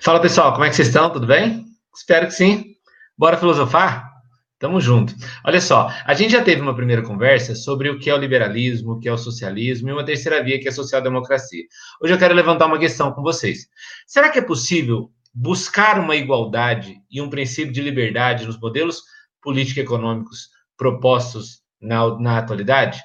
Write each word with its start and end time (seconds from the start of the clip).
Fala 0.00 0.20
pessoal, 0.20 0.52
como 0.52 0.64
é 0.64 0.70
que 0.70 0.74
vocês 0.74 0.88
estão? 0.88 1.08
Tudo 1.08 1.26
bem? 1.26 1.64
Espero 1.94 2.26
que 2.26 2.32
sim. 2.32 2.74
Bora 3.16 3.36
filosofar? 3.36 4.10
Tamo 4.58 4.80
junto. 4.80 5.14
Olha 5.44 5.60
só, 5.60 5.88
a 6.04 6.14
gente 6.14 6.32
já 6.32 6.42
teve 6.42 6.60
uma 6.60 6.74
primeira 6.74 7.00
conversa 7.00 7.54
sobre 7.54 7.88
o 7.88 7.96
que 7.96 8.10
é 8.10 8.14
o 8.14 8.18
liberalismo, 8.18 8.94
o 8.94 8.98
que 8.98 9.08
é 9.08 9.12
o 9.12 9.18
socialismo 9.18 9.88
e 9.88 9.92
uma 9.92 10.04
terceira 10.04 10.42
via 10.42 10.58
que 10.58 10.66
é 10.66 10.70
a 10.70 10.74
social-democracia. 10.74 11.62
Hoje 12.02 12.12
eu 12.12 12.18
quero 12.18 12.34
levantar 12.34 12.66
uma 12.66 12.78
questão 12.78 13.12
com 13.12 13.22
vocês. 13.22 13.68
Será 14.04 14.30
que 14.30 14.40
é 14.40 14.42
possível 14.42 15.12
buscar 15.32 16.00
uma 16.00 16.16
igualdade 16.16 16.96
e 17.08 17.20
um 17.20 17.30
princípio 17.30 17.72
de 17.72 17.80
liberdade 17.80 18.46
nos 18.46 18.58
modelos 18.58 19.02
político-econômicos 19.42 20.48
propostos 20.76 21.60
na, 21.80 22.18
na 22.18 22.38
atualidade? 22.38 23.00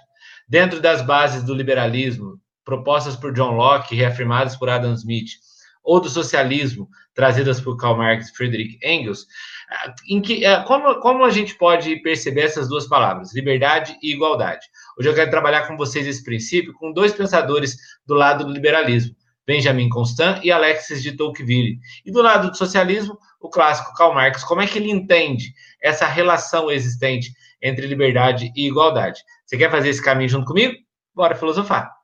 Dentro 0.49 0.81
das 0.81 1.03
bases 1.03 1.43
do 1.43 1.53
liberalismo, 1.53 2.39
propostas 2.65 3.15
por 3.15 3.31
John 3.31 3.51
Locke, 3.51 3.95
reafirmadas 3.95 4.55
por 4.55 4.69
Adam 4.69 4.93
Smith, 4.93 5.29
ou 5.83 5.99
do 5.99 6.09
socialismo, 6.09 6.87
trazidas 7.13 7.59
por 7.59 7.77
Karl 7.77 7.97
Marx 7.97 8.29
e 8.29 8.35
Friedrich 8.35 8.79
Engels, 8.83 9.27
em 10.07 10.21
que, 10.21 10.45
é, 10.45 10.63
como, 10.63 10.95
como 11.01 11.25
a 11.25 11.29
gente 11.29 11.55
pode 11.55 11.97
perceber 11.97 12.41
essas 12.41 12.69
duas 12.69 12.87
palavras, 12.87 13.33
liberdade 13.33 13.97
e 14.01 14.13
igualdade? 14.13 14.65
Hoje 14.97 15.09
eu 15.09 15.13
quero 15.13 15.29
trabalhar 15.29 15.67
com 15.67 15.75
vocês 15.75 16.07
esse 16.07 16.23
princípio 16.23 16.73
com 16.73 16.93
dois 16.93 17.13
pensadores 17.13 17.77
do 18.05 18.13
lado 18.13 18.45
do 18.45 18.51
liberalismo, 18.51 19.15
Benjamin 19.45 19.89
Constant 19.89 20.43
e 20.43 20.51
Alexis 20.51 21.03
de 21.03 21.11
Tocqueville. 21.11 21.77
E 22.05 22.11
do 22.11 22.21
lado 22.21 22.49
do 22.49 22.57
socialismo, 22.57 23.17
o 23.41 23.49
clássico 23.49 23.93
Karl 23.93 24.13
Marx. 24.13 24.43
Como 24.43 24.61
é 24.61 24.67
que 24.67 24.79
ele 24.79 24.89
entende 24.89 25.53
essa 25.81 26.05
relação 26.05 26.71
existente 26.71 27.33
entre 27.61 27.85
liberdade 27.85 28.51
e 28.55 28.67
igualdade? 28.67 29.21
Você 29.45 29.57
quer 29.57 29.69
fazer 29.69 29.89
esse 29.89 30.01
caminho 30.01 30.29
junto 30.29 30.45
comigo? 30.45 30.73
Bora 31.13 31.35
filosofar! 31.35 32.02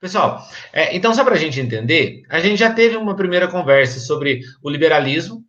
Pessoal, 0.00 0.42
é, 0.72 0.96
então 0.96 1.12
só 1.12 1.22
para 1.22 1.34
a 1.34 1.38
gente 1.38 1.60
entender, 1.60 2.22
a 2.30 2.40
gente 2.40 2.56
já 2.56 2.72
teve 2.72 2.96
uma 2.96 3.14
primeira 3.14 3.46
conversa 3.46 4.00
sobre 4.00 4.40
o 4.62 4.70
liberalismo, 4.70 5.44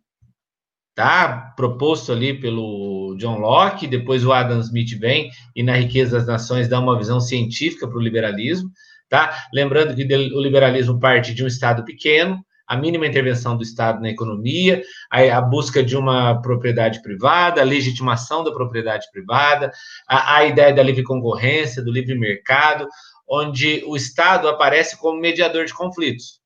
tá? 0.94 1.54
Proposto 1.56 2.12
ali 2.12 2.38
pelo 2.38 3.16
John 3.18 3.38
Locke, 3.38 3.86
depois 3.86 4.26
o 4.26 4.32
Adam 4.32 4.60
Smith 4.60 4.98
vem 4.98 5.30
e 5.56 5.62
na 5.62 5.76
Riqueza 5.76 6.18
das 6.18 6.26
Nações 6.26 6.68
dá 6.68 6.78
uma 6.78 6.98
visão 6.98 7.18
científica 7.18 7.88
para 7.88 7.96
o 7.96 8.02
liberalismo, 8.02 8.70
tá? 9.08 9.34
Lembrando 9.54 9.94
que 9.94 10.02
o 10.04 10.40
liberalismo 10.42 11.00
parte 11.00 11.32
de 11.32 11.42
um 11.42 11.46
Estado 11.46 11.82
pequeno, 11.82 12.44
a 12.66 12.76
mínima 12.76 13.06
intervenção 13.06 13.56
do 13.56 13.62
Estado 13.62 14.02
na 14.02 14.10
economia, 14.10 14.82
a, 15.10 15.40
busca 15.40 15.82
de 15.82 15.96
uma 15.96 16.40
propriedade 16.42 17.00
privada, 17.00 17.62
a 17.62 17.64
legitimação 17.64 18.44
da 18.44 18.52
propriedade 18.52 19.06
privada, 19.10 19.70
a, 20.06 20.36
a 20.36 20.44
ideia 20.44 20.74
da 20.74 20.82
livre 20.82 21.02
concorrência, 21.02 21.82
do 21.82 21.90
livre 21.90 22.18
mercado, 22.18 22.86
onde 23.32 23.82
o 23.86 23.96
Estado 23.96 24.46
aparece 24.46 24.98
como 24.98 25.18
mediador 25.18 25.64
de 25.64 25.72
conflitos. 25.72 26.42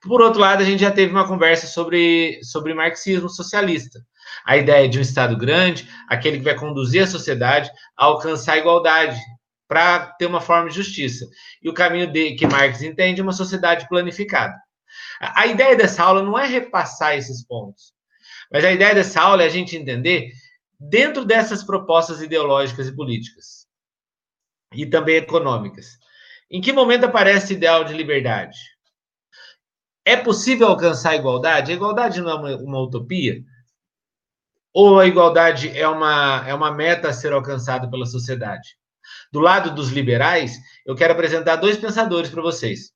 Por 0.00 0.22
outro 0.22 0.40
lado, 0.40 0.62
a 0.62 0.64
gente 0.64 0.80
já 0.80 0.90
teve 0.90 1.12
uma 1.12 1.28
conversa 1.28 1.66
sobre, 1.66 2.40
sobre 2.42 2.72
marxismo 2.72 3.28
socialista. 3.28 4.00
A 4.46 4.56
ideia 4.56 4.88
de 4.88 4.98
um 4.98 5.02
Estado 5.02 5.36
grande, 5.36 5.86
aquele 6.08 6.38
que 6.38 6.44
vai 6.44 6.54
conduzir 6.54 7.02
a 7.02 7.06
sociedade 7.06 7.70
a 7.94 8.06
alcançar 8.06 8.54
a 8.54 8.58
igualdade, 8.58 9.20
para 9.68 10.06
ter 10.18 10.24
uma 10.24 10.40
forma 10.40 10.70
de 10.70 10.76
justiça. 10.76 11.28
E 11.62 11.68
o 11.68 11.74
caminho 11.74 12.10
de, 12.10 12.34
que 12.34 12.46
Marx 12.46 12.80
entende 12.80 13.20
é 13.20 13.22
uma 13.22 13.32
sociedade 13.32 13.86
planificada. 13.86 14.54
A, 15.20 15.42
a 15.42 15.46
ideia 15.46 15.76
dessa 15.76 16.02
aula 16.02 16.22
não 16.22 16.38
é 16.38 16.46
repassar 16.46 17.16
esses 17.16 17.46
pontos, 17.46 17.92
mas 18.50 18.64
a 18.64 18.72
ideia 18.72 18.94
dessa 18.94 19.20
aula 19.20 19.42
é 19.42 19.46
a 19.46 19.50
gente 19.50 19.76
entender 19.76 20.32
dentro 20.80 21.24
dessas 21.24 21.62
propostas 21.62 22.22
ideológicas 22.22 22.88
e 22.88 22.96
políticas 22.96 23.69
e 24.72 24.86
também 24.86 25.16
econômicas. 25.16 25.98
Em 26.50 26.60
que 26.60 26.72
momento 26.72 27.04
aparece 27.04 27.52
o 27.52 27.56
ideal 27.56 27.84
de 27.84 27.92
liberdade? 27.92 28.58
É 30.04 30.16
possível 30.16 30.68
alcançar 30.68 31.10
a 31.10 31.16
igualdade? 31.16 31.70
A 31.70 31.74
igualdade 31.74 32.20
não 32.20 32.30
é 32.30 32.34
uma, 32.34 32.56
uma 32.56 32.80
utopia? 32.80 33.42
Ou 34.72 34.98
a 34.98 35.06
igualdade 35.06 35.68
é 35.76 35.86
uma, 35.86 36.44
é 36.48 36.54
uma 36.54 36.72
meta 36.72 37.08
a 37.08 37.12
ser 37.12 37.32
alcançada 37.32 37.90
pela 37.90 38.06
sociedade? 38.06 38.76
Do 39.32 39.40
lado 39.40 39.74
dos 39.74 39.90
liberais, 39.90 40.58
eu 40.86 40.94
quero 40.94 41.12
apresentar 41.12 41.56
dois 41.56 41.76
pensadores 41.76 42.30
para 42.30 42.42
vocês. 42.42 42.92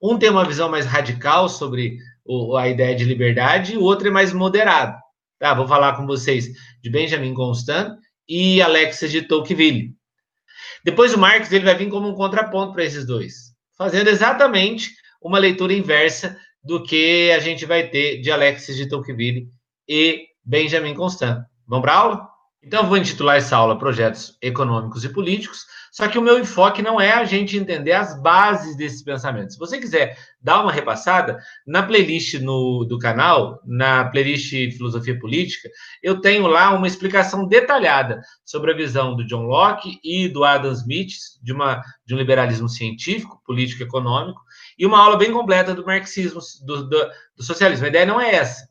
Um 0.00 0.18
tem 0.18 0.30
uma 0.30 0.44
visão 0.44 0.68
mais 0.68 0.86
radical 0.86 1.48
sobre 1.48 1.98
o, 2.24 2.56
a 2.56 2.68
ideia 2.68 2.94
de 2.94 3.04
liberdade, 3.04 3.74
e 3.74 3.78
o 3.78 3.82
outro 3.82 4.08
é 4.08 4.10
mais 4.10 4.32
moderado. 4.32 4.96
Tá, 5.38 5.54
vou 5.54 5.66
falar 5.66 5.96
com 5.96 6.06
vocês 6.06 6.48
de 6.82 6.90
Benjamin 6.90 7.34
Constant 7.34 7.96
e 8.28 8.60
Alexis 8.62 9.10
de 9.10 9.22
Tocqueville. 9.22 9.95
Depois 10.86 11.12
o 11.12 11.18
Marx 11.18 11.50
ele 11.50 11.64
vai 11.64 11.74
vir 11.74 11.90
como 11.90 12.08
um 12.08 12.14
contraponto 12.14 12.72
para 12.72 12.84
esses 12.84 13.04
dois, 13.04 13.52
fazendo 13.76 14.06
exatamente 14.08 14.92
uma 15.20 15.36
leitura 15.36 15.72
inversa 15.72 16.38
do 16.62 16.80
que 16.80 17.32
a 17.32 17.40
gente 17.40 17.66
vai 17.66 17.88
ter 17.88 18.20
de 18.20 18.30
Alexis 18.30 18.76
de 18.76 18.88
Tocqueville 18.88 19.48
e 19.88 20.28
Benjamin 20.44 20.94
Constant. 20.94 21.44
Vamos 21.66 21.82
para 21.82 21.92
aula? 21.92 22.35
Então, 22.66 22.82
eu 22.82 22.88
vou 22.88 22.96
intitular 22.96 23.36
essa 23.36 23.56
aula 23.56 23.78
Projetos 23.78 24.36
Econômicos 24.42 25.04
e 25.04 25.08
Políticos, 25.08 25.66
só 25.92 26.08
que 26.08 26.18
o 26.18 26.22
meu 26.22 26.36
enfoque 26.36 26.82
não 26.82 27.00
é 27.00 27.12
a 27.12 27.24
gente 27.24 27.56
entender 27.56 27.92
as 27.92 28.20
bases 28.20 28.76
desses 28.76 29.04
pensamentos. 29.04 29.54
Se 29.54 29.58
você 29.60 29.78
quiser 29.78 30.18
dar 30.42 30.62
uma 30.62 30.72
repassada, 30.72 31.38
na 31.64 31.84
playlist 31.84 32.40
no, 32.40 32.84
do 32.84 32.98
canal, 32.98 33.60
na 33.64 34.06
playlist 34.06 34.50
Filosofia 34.76 35.16
Política, 35.16 35.70
eu 36.02 36.20
tenho 36.20 36.48
lá 36.48 36.74
uma 36.74 36.88
explicação 36.88 37.46
detalhada 37.46 38.20
sobre 38.44 38.72
a 38.72 38.76
visão 38.76 39.14
do 39.14 39.24
John 39.24 39.44
Locke 39.44 40.00
e 40.02 40.28
do 40.28 40.42
Adam 40.42 40.72
Smith, 40.72 41.14
de, 41.40 41.52
uma, 41.52 41.80
de 42.04 42.16
um 42.16 42.18
liberalismo 42.18 42.68
científico, 42.68 43.40
político 43.46 43.80
e 43.80 43.86
econômico, 43.86 44.40
e 44.76 44.84
uma 44.84 44.98
aula 44.98 45.16
bem 45.16 45.30
completa 45.32 45.72
do 45.72 45.86
marxismo, 45.86 46.40
do, 46.64 46.88
do, 46.88 47.10
do 47.36 47.44
socialismo. 47.44 47.86
A 47.86 47.90
ideia 47.90 48.06
não 48.06 48.20
é 48.20 48.34
essa. 48.34 48.66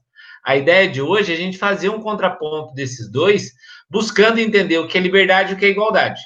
A 0.45 0.55
ideia 0.55 0.87
de 0.87 1.01
hoje 1.01 1.31
é 1.31 1.35
a 1.35 1.39
gente 1.39 1.57
fazer 1.57 1.89
um 1.89 1.99
contraponto 1.99 2.71
desses 2.75 3.09
dois 3.09 3.51
buscando 3.89 4.39
entender 4.39 4.77
o 4.77 4.87
que 4.87 4.97
é 4.97 5.01
liberdade 5.01 5.51
e 5.51 5.55
o 5.55 5.57
que 5.57 5.65
é 5.65 5.69
igualdade. 5.69 6.21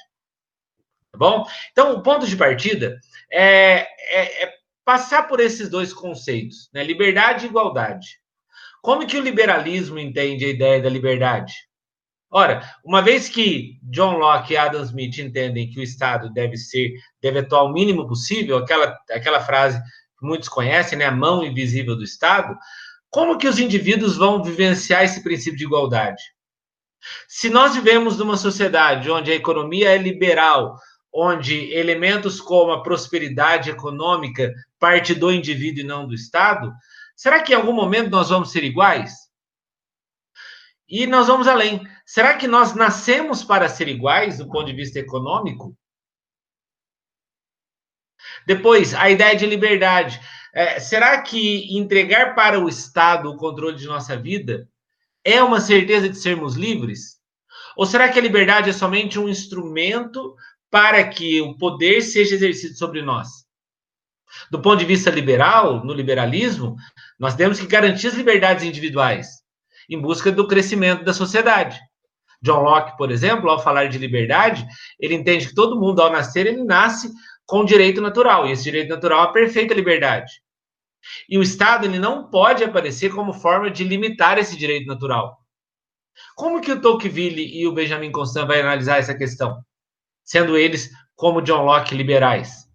Tá 1.11 1.17
bom? 1.17 1.45
Então, 1.71 1.93
o 1.93 2.03
ponto 2.03 2.27
de 2.27 2.35
partida 2.35 2.99
é, 3.31 3.87
é, 4.11 4.43
é 4.43 4.53
passar 4.85 5.27
por 5.27 5.39
esses 5.39 5.69
dois 5.69 5.93
conceitos, 5.93 6.69
né? 6.73 6.83
Liberdade 6.83 7.45
e 7.45 7.49
igualdade. 7.49 8.19
Como 8.81 9.05
que 9.05 9.17
o 9.17 9.21
liberalismo 9.21 9.99
entende 9.99 10.45
a 10.45 10.49
ideia 10.49 10.81
da 10.81 10.89
liberdade? 10.89 11.53
Ora, 12.31 12.61
uma 12.85 13.01
vez 13.01 13.27
que 13.27 13.79
John 13.83 14.17
Locke 14.17 14.53
e 14.53 14.57
Adam 14.57 14.83
Smith 14.83 15.17
entendem 15.17 15.69
que 15.69 15.79
o 15.79 15.83
Estado 15.83 16.31
deve 16.31 16.55
ser, 16.57 16.93
deve 17.21 17.39
atuar 17.39 17.63
o 17.63 17.73
mínimo 17.73 18.07
possível, 18.07 18.57
aquela, 18.57 18.95
aquela 19.09 19.41
frase 19.41 19.81
que 20.19 20.25
muitos 20.25 20.47
conhecem, 20.47 20.97
né, 20.97 21.05
a 21.05 21.11
mão 21.11 21.43
invisível 21.43 21.95
do 21.95 22.03
Estado, 22.03 22.55
como 23.09 23.37
que 23.37 23.47
os 23.47 23.57
indivíduos 23.57 24.15
vão 24.15 24.43
vivenciar 24.43 25.03
esse 25.03 25.23
princípio 25.23 25.57
de 25.57 25.65
igualdade? 25.65 26.21
Se 27.27 27.49
nós 27.49 27.75
vivemos 27.75 28.17
numa 28.17 28.37
sociedade 28.37 29.09
onde 29.09 29.31
a 29.31 29.35
economia 29.35 29.89
é 29.89 29.97
liberal, 29.97 30.77
onde 31.13 31.71
elementos 31.73 32.39
como 32.39 32.71
a 32.71 32.83
prosperidade 32.83 33.69
econômica 33.69 34.53
parte 34.77 35.15
do 35.15 35.31
indivíduo 35.31 35.81
e 35.81 35.87
não 35.87 36.07
do 36.07 36.13
Estado, 36.13 36.71
será 37.15 37.41
que 37.41 37.53
em 37.53 37.55
algum 37.55 37.73
momento 37.73 38.09
nós 38.09 38.29
vamos 38.29 38.51
ser 38.51 38.63
iguais? 38.63 39.13
E 40.87 41.05
nós 41.05 41.27
vamos 41.27 41.47
além. 41.47 41.87
Será 42.05 42.35
que 42.35 42.47
nós 42.47 42.73
nascemos 42.73 43.43
para 43.43 43.69
ser 43.69 43.87
iguais 43.87 44.39
do 44.39 44.49
ponto 44.49 44.65
de 44.65 44.73
vista 44.73 44.97
econômico? 44.97 45.75
Depois, 48.45 48.93
a 48.95 49.09
ideia 49.09 49.35
de 49.35 49.45
liberdade. 49.45 50.19
É, 50.51 50.79
será 50.79 51.21
que 51.21 51.77
entregar 51.77 52.33
para 52.33 52.59
o 52.59 52.67
Estado 52.67 53.29
o 53.29 53.37
controle 53.37 53.77
de 53.77 53.85
nossa 53.85 54.17
vida 54.17 54.67
é 55.23 55.41
uma 55.43 55.59
certeza 55.59 56.09
de 56.09 56.17
sermos 56.17 56.55
livres? 56.55 57.17
Ou 57.75 57.85
será 57.85 58.09
que 58.09 58.19
a 58.19 58.21
liberdade 58.21 58.69
é 58.69 58.73
somente 58.73 59.19
um 59.19 59.29
instrumento 59.29 60.35
para 60.69 61.07
que 61.07 61.41
o 61.41 61.57
poder 61.57 62.01
seja 62.01 62.35
exercido 62.35 62.75
sobre 62.75 63.01
nós? 63.01 63.27
Do 64.51 64.61
ponto 64.61 64.77
de 64.79 64.85
vista 64.85 65.09
liberal, 65.09 65.83
no 65.83 65.93
liberalismo, 65.93 66.75
nós 67.17 67.35
temos 67.35 67.59
que 67.59 67.67
garantir 67.67 68.07
as 68.07 68.13
liberdades 68.13 68.63
individuais 68.63 69.39
em 69.89 69.99
busca 69.99 70.31
do 70.31 70.47
crescimento 70.47 71.03
da 71.03 71.13
sociedade. 71.13 71.79
John 72.41 72.61
Locke, 72.61 72.95
por 72.97 73.11
exemplo, 73.11 73.49
ao 73.49 73.61
falar 73.61 73.87
de 73.87 73.97
liberdade, 73.97 74.65
ele 74.99 75.15
entende 75.15 75.47
que 75.47 75.55
todo 75.55 75.79
mundo, 75.79 76.01
ao 76.01 76.11
nascer, 76.11 76.45
ele 76.45 76.63
nasce 76.63 77.11
com 77.45 77.65
direito 77.65 77.99
natural, 77.99 78.47
e 78.47 78.51
esse 78.51 78.63
direito 78.63 78.89
natural 78.89 79.21
é 79.21 79.23
a 79.23 79.31
perfeita 79.31 79.73
liberdade. 79.73 80.31
E 81.27 81.37
o 81.37 81.41
Estado 81.41 81.85
ele 81.85 81.99
não 81.99 82.29
pode 82.29 82.63
aparecer 82.63 83.13
como 83.13 83.33
forma 83.33 83.69
de 83.69 83.83
limitar 83.83 84.37
esse 84.37 84.57
direito 84.57 84.87
natural. 84.87 85.37
Como 86.35 86.61
que 86.61 86.71
o 86.71 86.81
Tocqueville 86.81 87.45
e 87.57 87.67
o 87.67 87.71
Benjamin 87.71 88.11
Constant 88.11 88.47
vai 88.47 88.61
analisar 88.61 88.97
essa 88.97 89.15
questão? 89.15 89.63
Sendo 90.23 90.57
eles, 90.57 90.89
como 91.15 91.41
John 91.41 91.63
Locke, 91.65 91.95
liberais. 91.95 92.69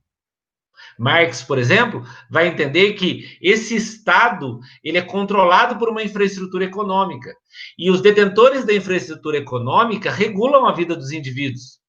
Marx, 0.99 1.43
por 1.43 1.59
exemplo, 1.59 2.07
vai 2.31 2.47
entender 2.47 2.93
que 2.95 3.37
esse 3.41 3.75
Estado 3.75 4.61
ele 4.83 4.99
é 4.99 5.03
controlado 5.03 5.79
por 5.79 5.89
uma 5.89 6.03
infraestrutura 6.03 6.65
econômica 6.65 7.35
e 7.79 7.91
os 7.91 8.01
detentores 8.01 8.65
da 8.65 8.75
infraestrutura 8.75 9.39
econômica 9.39 10.11
regulam 10.11 10.67
a 10.67 10.73
vida 10.73 10.95
dos 10.95 11.11
indivíduos. 11.11 11.81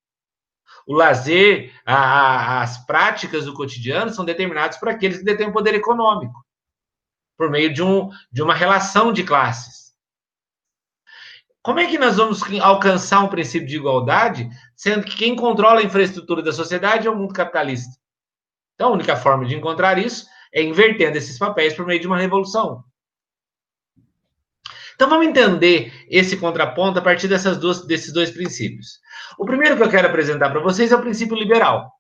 O 0.86 0.94
lazer, 0.94 1.74
a, 1.86 1.96
a, 1.96 2.62
as 2.62 2.86
práticas 2.86 3.46
do 3.46 3.54
cotidiano 3.54 4.12
são 4.12 4.24
determinados 4.24 4.78
por 4.78 4.88
aqueles 4.88 5.18
que 5.18 5.24
detêm 5.24 5.52
poder 5.52 5.74
econômico, 5.74 6.46
por 7.38 7.50
meio 7.50 7.74
de, 7.74 7.82
um, 7.82 8.10
de 8.32 8.44
uma 8.44 8.54
relação 8.54 9.12
de 9.12 9.24
classes. 9.24 9.86
Como 11.64 11.80
é 11.80 11.88
que 11.88 11.98
nós 11.98 12.18
vamos 12.18 12.44
alcançar 12.62 13.22
um 13.22 13.28
princípio 13.28 13.68
de 13.68 13.78
igualdade, 13.78 14.48
sendo 14.76 15.04
que 15.04 15.18
quem 15.18 15.36
controla 15.36 15.80
a 15.80 15.84
infraestrutura 15.84 16.44
da 16.44 16.54
sociedade 16.54 17.08
é 17.08 17.10
o 17.10 17.16
mundo 17.16 17.34
capitalista? 17.34 17.92
Então, 18.76 18.90
a 18.90 18.94
única 18.94 19.16
forma 19.16 19.46
de 19.46 19.56
encontrar 19.56 19.98
isso 19.98 20.28
é 20.54 20.62
invertendo 20.62 21.18
esses 21.18 21.40
papéis 21.40 21.74
por 21.74 21.88
meio 21.88 22.00
de 22.00 22.06
uma 22.06 22.20
revolução. 22.20 22.84
Então, 24.96 25.10
vamos 25.10 25.28
entender 25.28 25.92
esse 26.10 26.38
contraponto 26.38 27.00
a 27.00 27.02
partir 27.02 27.28
dessas 27.28 27.58
duas, 27.58 27.86
desses 27.86 28.14
dois 28.14 28.32
princípios. 28.32 29.00
O 29.38 29.46
primeiro 29.46 29.76
que 29.76 29.84
eu 29.84 29.90
quero 29.90 30.08
apresentar 30.08 30.50
para 30.50 30.62
vocês 30.62 30.92
é 30.92 30.96
o 30.96 31.02
princípio 31.02 31.36
liberal. 31.36 31.92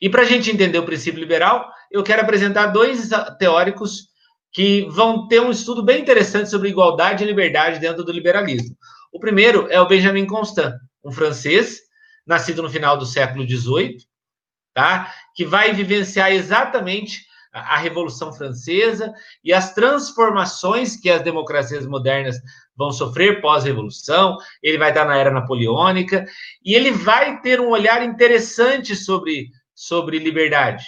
E 0.00 0.08
para 0.08 0.22
a 0.22 0.24
gente 0.24 0.50
entender 0.50 0.78
o 0.78 0.86
princípio 0.86 1.20
liberal, 1.20 1.70
eu 1.90 2.02
quero 2.02 2.22
apresentar 2.22 2.68
dois 2.68 3.10
teóricos 3.38 4.08
que 4.52 4.88
vão 4.90 5.28
ter 5.28 5.40
um 5.40 5.50
estudo 5.50 5.82
bem 5.82 6.00
interessante 6.00 6.48
sobre 6.48 6.68
igualdade 6.68 7.22
e 7.22 7.26
liberdade 7.26 7.78
dentro 7.78 8.02
do 8.02 8.12
liberalismo. 8.12 8.74
O 9.12 9.20
primeiro 9.20 9.68
é 9.70 9.80
o 9.80 9.86
Benjamin 9.86 10.26
Constant, 10.26 10.74
um 11.04 11.12
francês, 11.12 11.80
nascido 12.26 12.62
no 12.62 12.70
final 12.70 12.96
do 12.96 13.06
século 13.06 13.46
XVIII, 13.46 13.98
tá? 14.72 15.12
que 15.34 15.44
vai 15.44 15.72
vivenciar 15.72 16.32
exatamente 16.32 17.24
a 17.52 17.76
Revolução 17.76 18.32
Francesa 18.32 19.12
e 19.42 19.52
as 19.52 19.74
transformações 19.74 20.96
que 20.96 21.10
as 21.10 21.22
democracias 21.22 21.86
modernas 21.86 22.36
vão 22.76 22.90
sofrer 22.90 23.40
pós-revolução. 23.40 24.38
Ele 24.62 24.78
vai 24.78 24.90
estar 24.90 25.04
na 25.04 25.16
era 25.16 25.30
napoleônica 25.30 26.26
e 26.64 26.74
ele 26.74 26.90
vai 26.92 27.40
ter 27.40 27.60
um 27.60 27.70
olhar 27.70 28.02
interessante 28.02 28.94
sobre, 28.94 29.48
sobre 29.74 30.18
liberdade. 30.18 30.84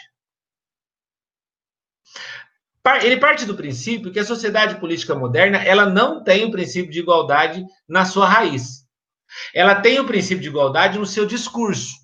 Ele 3.03 3.17
parte 3.17 3.45
do 3.45 3.55
princípio 3.55 4.13
que 4.13 4.19
a 4.19 4.25
sociedade 4.25 4.81
política 4.81 5.15
moderna 5.15 5.59
ela 5.59 5.87
não 5.87 6.23
tem 6.23 6.45
o 6.45 6.51
princípio 6.51 6.91
de 6.91 6.99
igualdade 6.99 7.65
na 7.89 8.05
sua 8.05 8.27
raiz. 8.27 8.83
Ela 9.55 9.77
tem 9.77 10.01
o 10.01 10.07
princípio 10.07 10.43
de 10.43 10.49
igualdade 10.49 10.99
no 10.99 11.07
seu 11.07 11.25
discurso. 11.25 12.02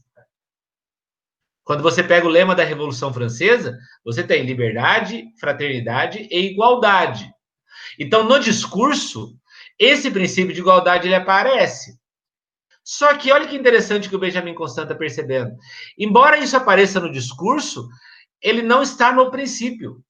Quando 1.69 1.83
você 1.83 2.03
pega 2.03 2.27
o 2.27 2.31
lema 2.31 2.55
da 2.55 2.65
Revolução 2.65 3.13
Francesa, 3.13 3.79
você 4.03 4.23
tem 4.23 4.43
liberdade, 4.43 5.27
fraternidade 5.39 6.27
e 6.31 6.47
igualdade. 6.51 7.31
Então, 7.99 8.25
no 8.25 8.41
discurso, 8.41 9.37
esse 9.79 10.11
princípio 10.11 10.55
de 10.55 10.61
igualdade 10.61 11.07
ele 11.07 11.15
aparece. 11.15 11.99
Só 12.83 13.15
que 13.19 13.31
olha 13.31 13.47
que 13.47 13.55
interessante 13.55 14.09
que 14.09 14.17
o 14.17 14.19
Benjamin 14.19 14.55
Constant 14.55 14.85
está 14.85 14.95
percebendo. 14.95 15.55
Embora 15.99 16.39
isso 16.39 16.57
apareça 16.57 17.01
no 17.01 17.13
discurso, 17.13 17.87
ele 18.41 18.63
não 18.63 18.83
está 18.83 19.13
no 19.13 19.31
princípio. 19.31 20.03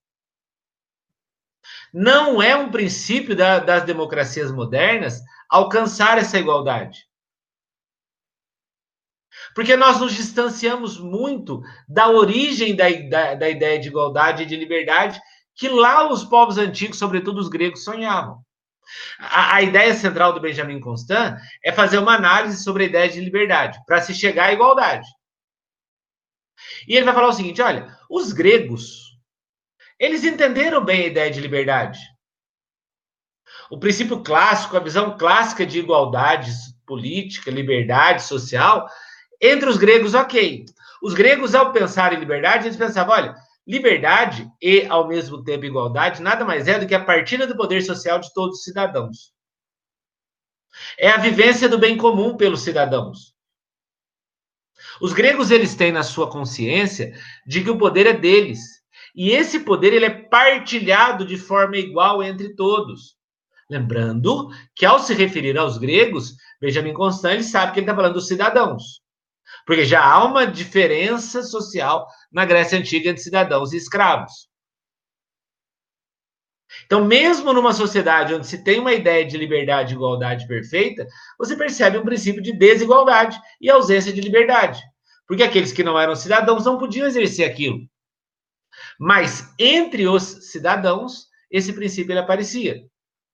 Não 1.92 2.40
é 2.40 2.54
um 2.54 2.70
princípio 2.70 3.34
da, 3.34 3.58
das 3.58 3.82
democracias 3.82 4.52
modernas 4.52 5.20
alcançar 5.50 6.18
essa 6.18 6.38
igualdade. 6.38 7.07
Porque 9.58 9.76
nós 9.76 9.98
nos 9.98 10.14
distanciamos 10.14 11.00
muito 11.00 11.64
da 11.88 12.08
origem 12.08 12.76
da, 12.76 12.88
da, 13.10 13.34
da 13.34 13.48
ideia 13.48 13.76
de 13.76 13.88
igualdade 13.88 14.44
e 14.44 14.46
de 14.46 14.54
liberdade 14.54 15.20
que 15.56 15.68
lá 15.68 16.08
os 16.08 16.22
povos 16.22 16.58
antigos, 16.58 16.96
sobretudo 16.96 17.40
os 17.40 17.48
gregos, 17.48 17.82
sonhavam. 17.82 18.40
A, 19.18 19.56
a, 19.56 19.62
ideia 19.62 19.92
central 19.94 20.32
do 20.32 20.40
Benjamin 20.40 20.78
Constant 20.78 21.40
é 21.64 21.72
fazer 21.72 21.98
uma 21.98 22.14
análise 22.14 22.62
sobre 22.62 22.84
a 22.84 22.86
ideia 22.86 23.08
de 23.08 23.18
liberdade, 23.18 23.80
para 23.84 24.00
se 24.00 24.14
chegar 24.14 24.50
à 24.50 24.52
igualdade. 24.52 25.08
E 26.86 26.94
ele 26.94 27.04
vai 27.04 27.14
falar 27.14 27.26
o 27.26 27.32
seguinte: 27.32 27.60
olha, 27.60 27.98
os 28.08 28.32
gregos, 28.32 29.18
eles 29.98 30.22
entenderam 30.22 30.84
bem 30.84 31.02
a 31.02 31.06
ideia 31.08 31.30
de 31.32 31.40
liberdade. 31.40 31.98
O 33.68 33.76
princípio 33.80 34.22
clássico, 34.22 34.76
a 34.76 34.80
visão 34.80 35.18
clássica 35.18 35.66
de 35.66 35.80
igualdade 35.80 36.48
política, 36.86 37.50
liberdade 37.50 38.22
social, 38.22 38.88
entre 39.40 39.68
os 39.68 39.76
gregos, 39.76 40.14
ok. 40.14 40.64
Os 41.02 41.14
gregos, 41.14 41.54
ao 41.54 41.72
pensar 41.72 42.12
em 42.12 42.20
liberdade, 42.20 42.66
eles 42.66 42.76
pensavam: 42.76 43.14
olha, 43.14 43.34
liberdade 43.66 44.50
e, 44.60 44.86
ao 44.86 45.06
mesmo 45.06 45.42
tempo, 45.42 45.64
igualdade 45.64 46.22
nada 46.22 46.44
mais 46.44 46.66
é 46.66 46.78
do 46.78 46.86
que 46.86 46.94
a 46.94 47.04
partilha 47.04 47.46
do 47.46 47.56
poder 47.56 47.82
social 47.82 48.18
de 48.18 48.32
todos 48.32 48.58
os 48.58 48.64
cidadãos. 48.64 49.32
É 50.98 51.10
a 51.10 51.18
vivência 51.18 51.68
do 51.68 51.78
bem 51.78 51.96
comum 51.96 52.36
pelos 52.36 52.62
cidadãos. 52.62 53.34
Os 55.00 55.12
gregos 55.12 55.50
eles 55.50 55.74
têm 55.74 55.92
na 55.92 56.02
sua 56.02 56.30
consciência 56.30 57.12
de 57.46 57.62
que 57.62 57.70
o 57.70 57.78
poder 57.78 58.06
é 58.06 58.12
deles. 58.12 58.60
E 59.14 59.30
esse 59.30 59.60
poder 59.60 59.92
ele 59.92 60.04
é 60.04 60.10
partilhado 60.10 61.26
de 61.26 61.36
forma 61.36 61.76
igual 61.76 62.22
entre 62.22 62.54
todos. 62.54 63.16
Lembrando 63.70 64.48
que 64.74 64.86
ao 64.86 64.98
se 64.98 65.12
referir 65.12 65.58
aos 65.58 65.76
gregos, 65.76 66.34
Benjamin 66.60 66.94
Constant 66.94 67.42
sabe 67.42 67.72
que 67.72 67.80
ele 67.80 67.84
está 67.84 67.94
falando 67.94 68.14
dos 68.14 68.28
cidadãos. 68.28 69.02
Porque 69.68 69.84
já 69.84 70.02
há 70.02 70.24
uma 70.24 70.46
diferença 70.46 71.42
social 71.42 72.08
na 72.32 72.46
Grécia 72.46 72.78
Antiga 72.78 73.10
entre 73.10 73.22
cidadãos 73.22 73.74
e 73.74 73.76
escravos. 73.76 74.48
Então, 76.86 77.04
mesmo 77.04 77.52
numa 77.52 77.74
sociedade 77.74 78.32
onde 78.32 78.46
se 78.46 78.64
tem 78.64 78.80
uma 78.80 78.94
ideia 78.94 79.26
de 79.26 79.36
liberdade 79.36 79.92
e 79.92 79.94
igualdade 79.94 80.46
perfeita, 80.46 81.06
você 81.38 81.54
percebe 81.54 81.98
um 81.98 82.02
princípio 82.02 82.40
de 82.40 82.50
desigualdade 82.50 83.38
e 83.60 83.68
ausência 83.68 84.10
de 84.10 84.22
liberdade. 84.22 84.82
Porque 85.26 85.42
aqueles 85.42 85.70
que 85.70 85.84
não 85.84 86.00
eram 86.00 86.16
cidadãos 86.16 86.64
não 86.64 86.78
podiam 86.78 87.06
exercer 87.06 87.44
aquilo. 87.44 87.80
Mas 88.98 89.52
entre 89.58 90.08
os 90.08 90.50
cidadãos, 90.50 91.26
esse 91.50 91.74
princípio 91.74 92.12
ele 92.12 92.20
aparecia. 92.20 92.86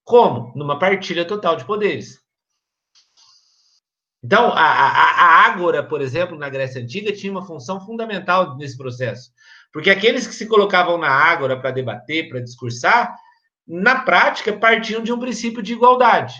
Como? 0.02 0.52
Numa 0.56 0.80
partilha 0.80 1.24
total 1.24 1.54
de 1.54 1.64
poderes. 1.64 2.23
Então, 4.24 4.50
a, 4.54 4.62
a, 4.62 5.10
a 5.20 5.44
ágora, 5.44 5.82
por 5.82 6.00
exemplo, 6.00 6.38
na 6.38 6.48
Grécia 6.48 6.80
Antiga, 6.80 7.12
tinha 7.12 7.30
uma 7.30 7.46
função 7.46 7.78
fundamental 7.78 8.56
nesse 8.56 8.74
processo. 8.74 9.30
Porque 9.70 9.90
aqueles 9.90 10.26
que 10.26 10.34
se 10.34 10.46
colocavam 10.46 10.96
na 10.96 11.10
ágora 11.10 11.60
para 11.60 11.72
debater, 11.72 12.30
para 12.30 12.40
discursar, 12.40 13.14
na 13.68 14.00
prática 14.00 14.50
partiam 14.50 15.02
de 15.02 15.12
um 15.12 15.18
princípio 15.18 15.62
de 15.62 15.74
igualdade. 15.74 16.34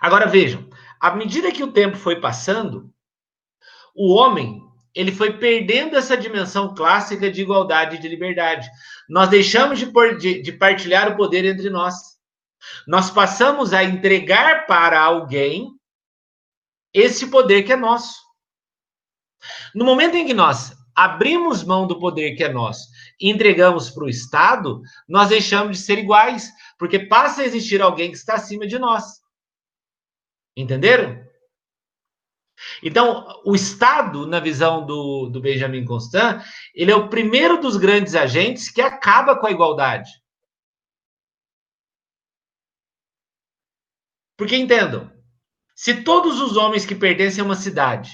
Agora 0.00 0.26
vejam, 0.26 0.66
à 0.98 1.14
medida 1.14 1.52
que 1.52 1.62
o 1.62 1.70
tempo 1.70 1.98
foi 1.98 2.18
passando, 2.18 2.90
o 3.94 4.14
homem 4.14 4.62
ele 4.94 5.12
foi 5.12 5.36
perdendo 5.36 5.96
essa 5.96 6.16
dimensão 6.16 6.74
clássica 6.74 7.30
de 7.30 7.42
igualdade 7.42 7.96
e 7.96 7.98
de 7.98 8.08
liberdade. 8.08 8.66
Nós 9.06 9.28
deixamos 9.28 9.78
de, 9.78 9.84
por, 9.84 10.16
de, 10.16 10.40
de 10.40 10.52
partilhar 10.52 11.12
o 11.12 11.16
poder 11.16 11.44
entre 11.44 11.68
nós. 11.68 12.15
Nós 12.86 13.10
passamos 13.10 13.72
a 13.72 13.82
entregar 13.84 14.66
para 14.66 15.00
alguém 15.00 15.70
esse 16.92 17.28
poder 17.28 17.62
que 17.62 17.72
é 17.72 17.76
nosso. 17.76 18.16
No 19.74 19.84
momento 19.84 20.16
em 20.16 20.26
que 20.26 20.34
nós 20.34 20.74
abrimos 20.94 21.62
mão 21.62 21.86
do 21.86 22.00
poder 22.00 22.34
que 22.34 22.42
é 22.42 22.48
nosso 22.48 22.88
e 23.20 23.28
entregamos 23.30 23.90
para 23.90 24.04
o 24.04 24.08
Estado, 24.08 24.80
nós 25.06 25.28
deixamos 25.28 25.76
de 25.76 25.84
ser 25.84 25.98
iguais, 25.98 26.50
porque 26.78 26.98
passa 26.98 27.42
a 27.42 27.44
existir 27.44 27.82
alguém 27.82 28.10
que 28.10 28.16
está 28.16 28.34
acima 28.34 28.66
de 28.66 28.78
nós. 28.78 29.20
Entenderam? 30.56 31.26
Então, 32.82 33.26
o 33.44 33.54
Estado, 33.54 34.26
na 34.26 34.40
visão 34.40 34.86
do, 34.86 35.28
do 35.28 35.40
Benjamin 35.40 35.84
Constant, 35.84 36.42
ele 36.74 36.90
é 36.90 36.96
o 36.96 37.08
primeiro 37.08 37.60
dos 37.60 37.76
grandes 37.76 38.14
agentes 38.14 38.70
que 38.70 38.80
acaba 38.80 39.36
com 39.36 39.46
a 39.46 39.50
igualdade. 39.50 40.10
Porque 44.36 44.56
entendam, 44.56 45.10
se 45.74 46.02
todos 46.02 46.40
os 46.40 46.56
homens 46.56 46.84
que 46.84 46.94
pertencem 46.94 47.42
a 47.42 47.44
uma 47.44 47.54
cidade 47.54 48.10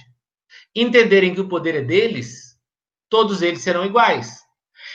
entenderem 0.74 1.34
que 1.34 1.40
o 1.40 1.48
poder 1.48 1.74
é 1.74 1.82
deles, 1.82 2.56
todos 3.08 3.42
eles 3.42 3.62
serão 3.62 3.84
iguais. 3.84 4.40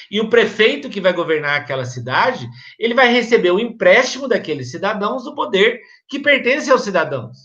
E 0.10 0.20
o 0.20 0.30
prefeito 0.30 0.90
que 0.90 1.02
vai 1.02 1.14
governar 1.14 1.60
aquela 1.60 1.86
cidade, 1.86 2.48
ele 2.80 2.94
vai 2.94 3.12
receber 3.12 3.52
o 3.52 3.60
empréstimo 3.60 4.28
daqueles 4.28 4.72
cidadãos 4.72 5.24
do 5.24 5.36
poder 5.36 5.80
que 6.08 6.20
pertence 6.20 6.72
aos 6.72 6.84
cidadãos. 6.84 7.38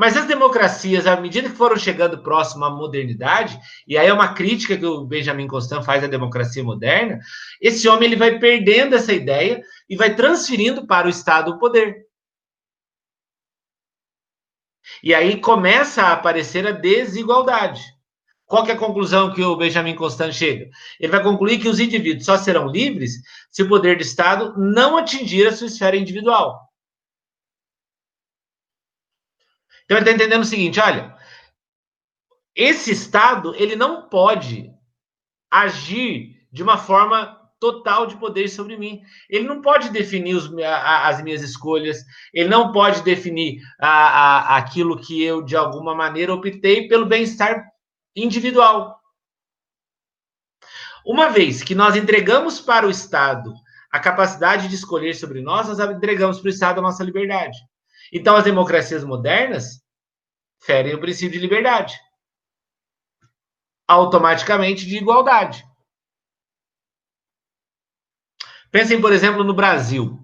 Mas 0.00 0.16
as 0.16 0.24
democracias, 0.24 1.06
à 1.06 1.14
medida 1.20 1.50
que 1.50 1.54
foram 1.54 1.76
chegando 1.76 2.22
próximo 2.22 2.64
à 2.64 2.70
modernidade, 2.70 3.60
e 3.86 3.98
aí 3.98 4.06
é 4.06 4.12
uma 4.14 4.32
crítica 4.32 4.74
que 4.74 4.86
o 4.86 5.04
Benjamin 5.04 5.46
Constant 5.46 5.84
faz 5.84 6.02
à 6.02 6.06
democracia 6.06 6.64
moderna, 6.64 7.20
esse 7.60 7.86
homem 7.86 8.06
ele 8.06 8.16
vai 8.16 8.38
perdendo 8.38 8.94
essa 8.96 9.12
ideia 9.12 9.62
e 9.90 9.96
vai 9.96 10.16
transferindo 10.16 10.86
para 10.86 11.06
o 11.06 11.10
Estado 11.10 11.50
o 11.50 11.58
poder. 11.58 12.06
E 15.02 15.12
aí 15.12 15.38
começa 15.38 16.00
a 16.04 16.14
aparecer 16.14 16.66
a 16.66 16.72
desigualdade. 16.72 17.82
Qual 18.46 18.66
é 18.66 18.72
a 18.72 18.78
conclusão 18.78 19.34
que 19.34 19.42
o 19.42 19.54
Benjamin 19.54 19.96
Constant 19.96 20.32
chega? 20.32 20.70
Ele 20.98 21.12
vai 21.12 21.22
concluir 21.22 21.58
que 21.58 21.68
os 21.68 21.78
indivíduos 21.78 22.24
só 22.24 22.38
serão 22.38 22.68
livres 22.68 23.16
se 23.50 23.62
o 23.62 23.68
poder 23.68 23.98
do 23.98 24.02
Estado 24.02 24.54
não 24.56 24.96
atingir 24.96 25.46
a 25.46 25.52
sua 25.52 25.66
esfera 25.66 25.94
individual. 25.94 26.69
Então 29.90 29.98
ele 29.98 30.08
está 30.08 30.14
entendendo 30.14 30.42
o 30.42 30.46
seguinte: 30.46 30.78
olha, 30.78 31.16
esse 32.54 32.92
Estado 32.92 33.52
ele 33.56 33.74
não 33.74 34.08
pode 34.08 34.70
agir 35.50 36.46
de 36.52 36.62
uma 36.62 36.78
forma 36.78 37.36
total 37.58 38.06
de 38.06 38.16
poder 38.16 38.48
sobre 38.48 38.78
mim. 38.78 39.02
Ele 39.28 39.48
não 39.48 39.60
pode 39.60 39.90
definir 39.90 40.36
os, 40.36 40.56
a, 40.58 41.08
as 41.08 41.20
minhas 41.20 41.42
escolhas, 41.42 42.04
ele 42.32 42.48
não 42.48 42.70
pode 42.70 43.02
definir 43.02 43.60
a, 43.80 43.88
a, 43.88 44.56
aquilo 44.58 44.96
que 44.96 45.20
eu, 45.24 45.42
de 45.42 45.56
alguma 45.56 45.92
maneira, 45.92 46.32
optei 46.32 46.86
pelo 46.86 47.04
bem-estar 47.04 47.66
individual. 48.14 48.96
Uma 51.04 51.30
vez 51.30 51.64
que 51.64 51.74
nós 51.74 51.96
entregamos 51.96 52.60
para 52.60 52.86
o 52.86 52.90
Estado 52.90 53.52
a 53.90 53.98
capacidade 53.98 54.68
de 54.68 54.76
escolher 54.76 55.14
sobre 55.14 55.42
nós, 55.42 55.66
nós 55.66 55.80
entregamos 55.90 56.38
para 56.38 56.46
o 56.46 56.50
Estado 56.50 56.78
a 56.78 56.82
nossa 56.82 57.02
liberdade. 57.02 57.58
Então, 58.12 58.36
as 58.36 58.44
democracias 58.44 59.04
modernas 59.04 59.82
ferem 60.62 60.94
o 60.94 61.00
princípio 61.00 61.32
de 61.32 61.38
liberdade 61.38 61.98
automaticamente 63.90 64.86
de 64.86 64.98
igualdade. 64.98 65.66
Pensem, 68.70 69.00
por 69.00 69.12
exemplo, 69.12 69.42
no 69.42 69.52
Brasil. 69.52 70.16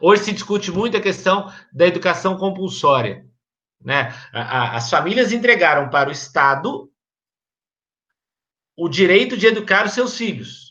Hoje 0.00 0.22
se 0.22 0.32
discute 0.32 0.70
muito 0.70 0.96
a 0.96 1.00
questão 1.00 1.52
da 1.72 1.88
educação 1.88 2.36
compulsória. 2.36 3.28
Né? 3.80 4.14
As 4.32 4.88
famílias 4.88 5.32
entregaram 5.32 5.90
para 5.90 6.08
o 6.08 6.12
Estado 6.12 6.88
o 8.76 8.88
direito 8.88 9.36
de 9.36 9.48
educar 9.48 9.84
os 9.84 9.92
seus 9.92 10.16
filhos. 10.16 10.67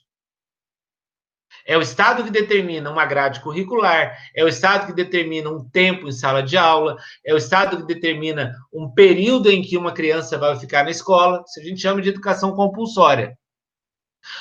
É 1.68 1.78
o 1.78 1.82
Estado 1.82 2.24
que 2.24 2.32
determina 2.32 2.90
uma 2.90 3.06
grade 3.06 3.42
curricular, 3.42 4.18
é 4.34 4.44
o 4.44 4.48
Estado 4.48 4.88
que 4.88 4.94
determina 4.94 5.50
um 5.50 5.70
tempo 5.70 6.08
em 6.08 6.12
sala 6.14 6.42
de 6.42 6.56
aula, 6.58 6.96
é 7.26 7.34
o 7.34 7.38
Estado 7.38 7.78
que 7.78 7.94
determina 7.94 8.56
um 8.74 8.90
período 8.90 9.52
em 9.52 9.62
que 9.62 9.78
uma 9.78 9.92
criança 9.92 10.38
vai 10.38 10.58
ficar 10.58 10.86
na 10.86 10.92
escola. 10.92 11.44
Isso 11.46 11.60
a 11.60 11.64
gente 11.64 11.82
chama 11.82 12.02
de 12.02 12.10
educação 12.10 12.56
compulsória. 12.56 13.38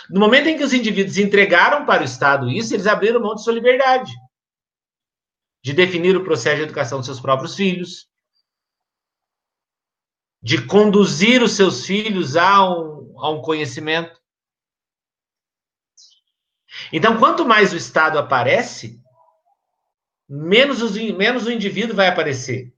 No 0.08 0.20
momento 0.20 0.48
em 0.48 0.56
que 0.56 0.64
os 0.64 0.72
indivíduos 0.72 1.18
entregaram 1.18 1.84
para 1.84 2.02
o 2.02 2.04
Estado 2.04 2.48
isso, 2.48 2.72
eles 2.72 2.86
abriram 2.86 3.20
mão 3.20 3.34
de 3.34 3.42
sua 3.42 3.52
liberdade 3.52 4.12
de 5.66 5.72
definir 5.72 6.16
o 6.16 6.22
processo 6.22 6.58
de 6.58 6.62
educação 6.62 6.98
dos 6.98 7.06
seus 7.06 7.18
próprios 7.18 7.56
filhos, 7.56 8.06
de 10.40 10.64
conduzir 10.64 11.42
os 11.42 11.56
seus 11.56 11.84
filhos 11.84 12.36
a 12.36 12.70
um, 12.70 13.18
a 13.18 13.30
um 13.30 13.42
conhecimento. 13.42 14.15
Então, 16.92 17.18
quanto 17.18 17.46
mais 17.46 17.72
o 17.72 17.76
Estado 17.76 18.18
aparece, 18.18 19.00
menos, 20.28 20.82
os, 20.82 20.96
menos 20.96 21.46
o 21.46 21.50
indivíduo 21.50 21.96
vai 21.96 22.08
aparecer. 22.08 22.72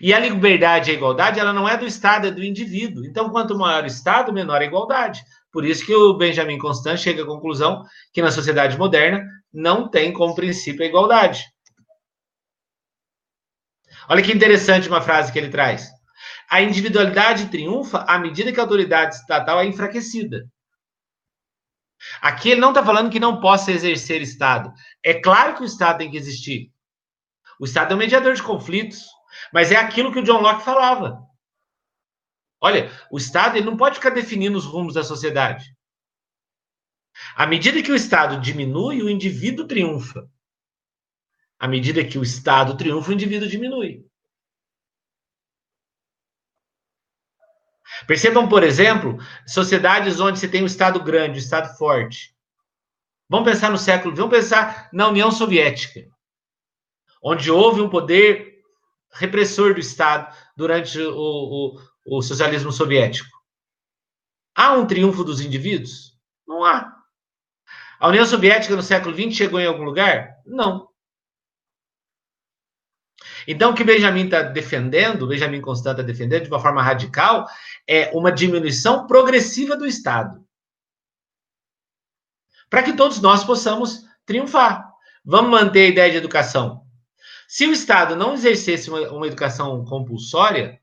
E 0.00 0.12
a 0.12 0.18
liberdade 0.18 0.90
e 0.90 0.94
a 0.94 0.96
igualdade, 0.96 1.38
ela 1.38 1.52
não 1.52 1.68
é 1.68 1.76
do 1.76 1.86
Estado, 1.86 2.26
é 2.26 2.30
do 2.30 2.42
indivíduo. 2.42 3.04
Então, 3.04 3.30
quanto 3.30 3.56
maior 3.56 3.84
o 3.84 3.86
Estado, 3.86 4.32
menor 4.32 4.60
a 4.60 4.64
igualdade. 4.64 5.22
Por 5.52 5.64
isso 5.64 5.84
que 5.84 5.94
o 5.94 6.14
Benjamin 6.14 6.58
Constant 6.58 6.98
chega 6.98 7.22
à 7.22 7.26
conclusão 7.26 7.84
que 8.12 8.22
na 8.22 8.30
sociedade 8.30 8.76
moderna 8.78 9.24
não 9.52 9.88
tem 9.88 10.12
como 10.12 10.34
princípio 10.34 10.82
a 10.82 10.86
igualdade. 10.86 11.44
Olha 14.08 14.22
que 14.22 14.32
interessante 14.32 14.88
uma 14.88 15.00
frase 15.00 15.32
que 15.32 15.38
ele 15.38 15.50
traz. 15.50 15.88
A 16.50 16.60
individualidade 16.60 17.46
triunfa 17.46 18.04
à 18.08 18.18
medida 18.18 18.52
que 18.52 18.58
a 18.58 18.62
autoridade 18.62 19.14
estatal 19.14 19.60
é 19.60 19.66
enfraquecida. 19.66 20.44
Aqui 22.20 22.50
ele 22.50 22.60
não 22.60 22.70
está 22.70 22.84
falando 22.84 23.10
que 23.10 23.20
não 23.20 23.40
possa 23.40 23.72
exercer 23.72 24.22
Estado. 24.22 24.72
É 25.04 25.14
claro 25.14 25.56
que 25.56 25.62
o 25.62 25.66
Estado 25.66 25.98
tem 25.98 26.10
que 26.10 26.16
existir. 26.16 26.72
O 27.58 27.64
Estado 27.64 27.92
é 27.92 27.94
um 27.94 27.98
mediador 27.98 28.34
de 28.34 28.42
conflitos, 28.42 29.04
mas 29.52 29.70
é 29.70 29.76
aquilo 29.76 30.12
que 30.12 30.18
o 30.18 30.22
John 30.22 30.40
Locke 30.40 30.64
falava. 30.64 31.22
Olha, 32.60 32.90
o 33.10 33.18
Estado 33.18 33.56
ele 33.56 33.66
não 33.66 33.76
pode 33.76 33.96
ficar 33.96 34.10
definindo 34.10 34.56
os 34.56 34.64
rumos 34.64 34.94
da 34.94 35.02
sociedade. 35.02 35.74
À 37.34 37.46
medida 37.46 37.82
que 37.82 37.92
o 37.92 37.96
Estado 37.96 38.40
diminui, 38.40 39.02
o 39.02 39.10
indivíduo 39.10 39.66
triunfa. 39.66 40.28
À 41.58 41.68
medida 41.68 42.04
que 42.04 42.18
o 42.18 42.22
Estado 42.22 42.76
triunfa, 42.76 43.10
o 43.10 43.14
indivíduo 43.14 43.48
diminui. 43.48 44.04
Percebam, 48.06 48.48
por 48.48 48.62
exemplo, 48.62 49.18
sociedades 49.46 50.20
onde 50.20 50.38
você 50.38 50.48
tem 50.48 50.62
um 50.62 50.66
Estado 50.66 51.02
grande, 51.02 51.36
um 51.36 51.42
Estado 51.42 51.76
forte. 51.76 52.34
Vamos 53.28 53.48
pensar 53.48 53.70
no 53.70 53.78
século, 53.78 54.14
vamos 54.14 54.36
pensar 54.36 54.88
na 54.92 55.08
União 55.08 55.30
Soviética, 55.30 56.04
onde 57.22 57.50
houve 57.50 57.80
um 57.80 57.88
poder 57.88 58.60
repressor 59.12 59.74
do 59.74 59.80
Estado 59.80 60.34
durante 60.56 60.98
o, 61.00 61.14
o, 61.14 61.80
o 62.18 62.22
socialismo 62.22 62.72
soviético. 62.72 63.30
Há 64.54 64.72
um 64.72 64.86
triunfo 64.86 65.22
dos 65.22 65.40
indivíduos? 65.40 66.18
Não 66.46 66.64
há. 66.64 66.92
A 68.00 68.08
União 68.08 68.26
Soviética 68.26 68.74
no 68.74 68.82
século 68.82 69.14
XX 69.14 69.36
chegou 69.36 69.60
em 69.60 69.66
algum 69.66 69.84
lugar? 69.84 70.36
Não. 70.44 70.89
Então, 73.46 73.70
o 73.70 73.74
que 73.74 73.84
Benjamin 73.84 74.24
está 74.24 74.42
defendendo, 74.42 75.26
Benjamin 75.26 75.60
Constant 75.60 75.92
está 75.92 76.02
defendendo 76.02 76.44
de 76.44 76.48
uma 76.48 76.60
forma 76.60 76.82
radical, 76.82 77.46
é 77.86 78.10
uma 78.14 78.30
diminuição 78.30 79.06
progressiva 79.06 79.76
do 79.76 79.86
Estado. 79.86 80.44
Para 82.68 82.82
que 82.82 82.92
todos 82.92 83.20
nós 83.20 83.44
possamos 83.44 84.04
triunfar. 84.24 84.88
Vamos 85.24 85.50
manter 85.50 85.86
a 85.86 85.88
ideia 85.88 86.10
de 86.12 86.16
educação. 86.16 86.82
Se 87.48 87.66
o 87.66 87.72
Estado 87.72 88.14
não 88.14 88.34
exercesse 88.34 88.88
uma, 88.88 89.00
uma 89.10 89.26
educação 89.26 89.84
compulsória, 89.84 90.80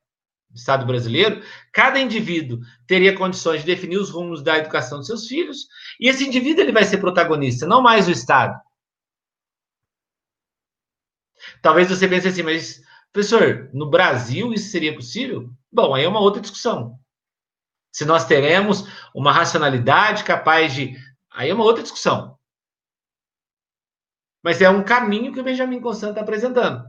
Estado 0.54 0.86
brasileiro, 0.86 1.42
cada 1.72 2.00
indivíduo 2.00 2.60
teria 2.88 3.16
condições 3.16 3.62
de 3.62 3.68
definir 3.68 3.98
os 3.98 4.10
rumos 4.10 4.42
da 4.42 4.58
educação 4.58 4.98
dos 4.98 5.08
seus 5.08 5.28
filhos, 5.28 5.68
e 6.00 6.10
esse 6.10 6.26
indivíduo 6.26 6.64
ele 6.64 6.72
vai 6.72 6.84
ser 6.84 6.98
protagonista, 6.98 7.66
não 7.66 7.82
mais 7.82 8.08
o 8.08 8.12
Estado. 8.12 8.60
Talvez 11.62 11.90
você 11.90 12.08
pense 12.08 12.28
assim, 12.28 12.44
mas, 12.44 12.82
professor, 13.12 13.70
no 13.74 13.90
Brasil 13.90 14.54
isso 14.54 14.70
seria 14.70 14.96
possível? 14.96 15.50
Bom, 15.72 15.94
aí 15.94 16.04
é 16.04 16.08
uma 16.08 16.20
outra 16.20 16.42
discussão. 16.42 16.98
Se 17.92 18.06
nós 18.06 18.26
teremos 18.26 18.86
uma 19.14 19.32
racionalidade 19.32 20.24
capaz 20.24 20.74
de. 20.74 20.96
Aí 21.32 21.50
é 21.50 21.54
uma 21.54 21.64
outra 21.64 21.84
discussão. 21.84 22.38
Mas 24.44 24.62
é 24.62 24.70
um 24.70 24.84
caminho 24.84 25.34
que 25.34 25.40
o 25.40 25.44
Benjamin 25.44 25.82
Constant 25.82 26.12
está 26.12 26.22
apresentando. 26.22 26.84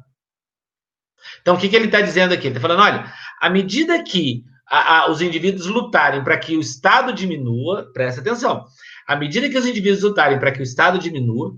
Então, 1.41 1.55
o 1.55 1.59
que, 1.59 1.69
que 1.69 1.75
ele 1.75 1.87
está 1.87 2.01
dizendo 2.01 2.33
aqui? 2.35 2.47
Ele 2.47 2.57
está 2.57 2.61
falando: 2.61 2.83
olha, 2.83 3.13
à 3.41 3.51
medida 3.51 4.03
que 4.03 4.45
a, 4.69 4.99
a, 4.99 5.11
os 5.11 5.21
indivíduos 5.21 5.67
lutarem 5.67 6.23
para 6.23 6.39
que 6.39 6.57
o 6.57 6.61
Estado 6.61 7.13
diminua, 7.13 7.91
presta 7.93 8.21
atenção, 8.21 8.65
à 9.07 9.17
medida 9.17 9.49
que 9.49 9.59
os 9.59 9.67
indivíduos 9.67 10.03
lutarem 10.03 10.39
para 10.39 10.53
que 10.53 10.61
o 10.61 10.63
Estado 10.63 10.99
diminua, 10.99 11.57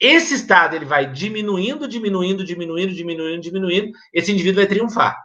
esse 0.00 0.34
Estado 0.34 0.76
ele 0.76 0.84
vai 0.84 1.10
diminuindo, 1.10 1.88
diminuindo, 1.88 2.44
diminuindo, 2.44 2.92
diminuindo, 2.94 3.40
diminuindo, 3.40 3.92
esse 4.12 4.30
indivíduo 4.30 4.62
vai 4.62 4.66
triunfar. 4.66 5.16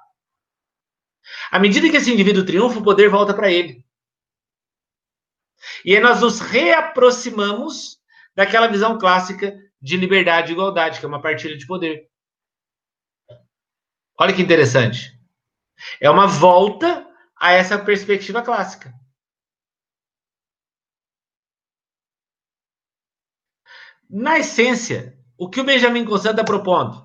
À 1.51 1.59
medida 1.59 1.89
que 1.89 1.97
esse 1.97 2.11
indivíduo 2.11 2.45
triunfa, 2.45 2.79
o 2.79 2.83
poder 2.83 3.09
volta 3.09 3.33
para 3.33 3.51
ele. 3.51 3.85
E 5.85 5.95
aí 5.95 6.01
nós 6.01 6.21
nos 6.21 6.39
reaproximamos 6.39 7.99
daquela 8.35 8.67
visão 8.67 8.97
clássica 8.97 9.55
de 9.81 9.97
liberdade 9.97 10.51
e 10.51 10.53
igualdade, 10.53 10.99
que 10.99 11.05
é 11.05 11.07
uma 11.07 11.21
partilha 11.21 11.57
de 11.57 11.67
poder. 11.67 12.09
Olha 14.17 14.33
que 14.33 14.41
interessante. 14.41 15.19
É 15.99 16.09
uma 16.09 16.27
volta 16.27 17.07
a 17.39 17.51
essa 17.51 17.77
perspectiva 17.77 18.41
clássica. 18.41 18.93
Na 24.11 24.37
essência, 24.39 25.17
o 25.37 25.49
que 25.49 25.61
o 25.61 25.63
Benjamin 25.63 26.03
Constant 26.03 26.31
está 26.31 26.43
propondo? 26.43 27.01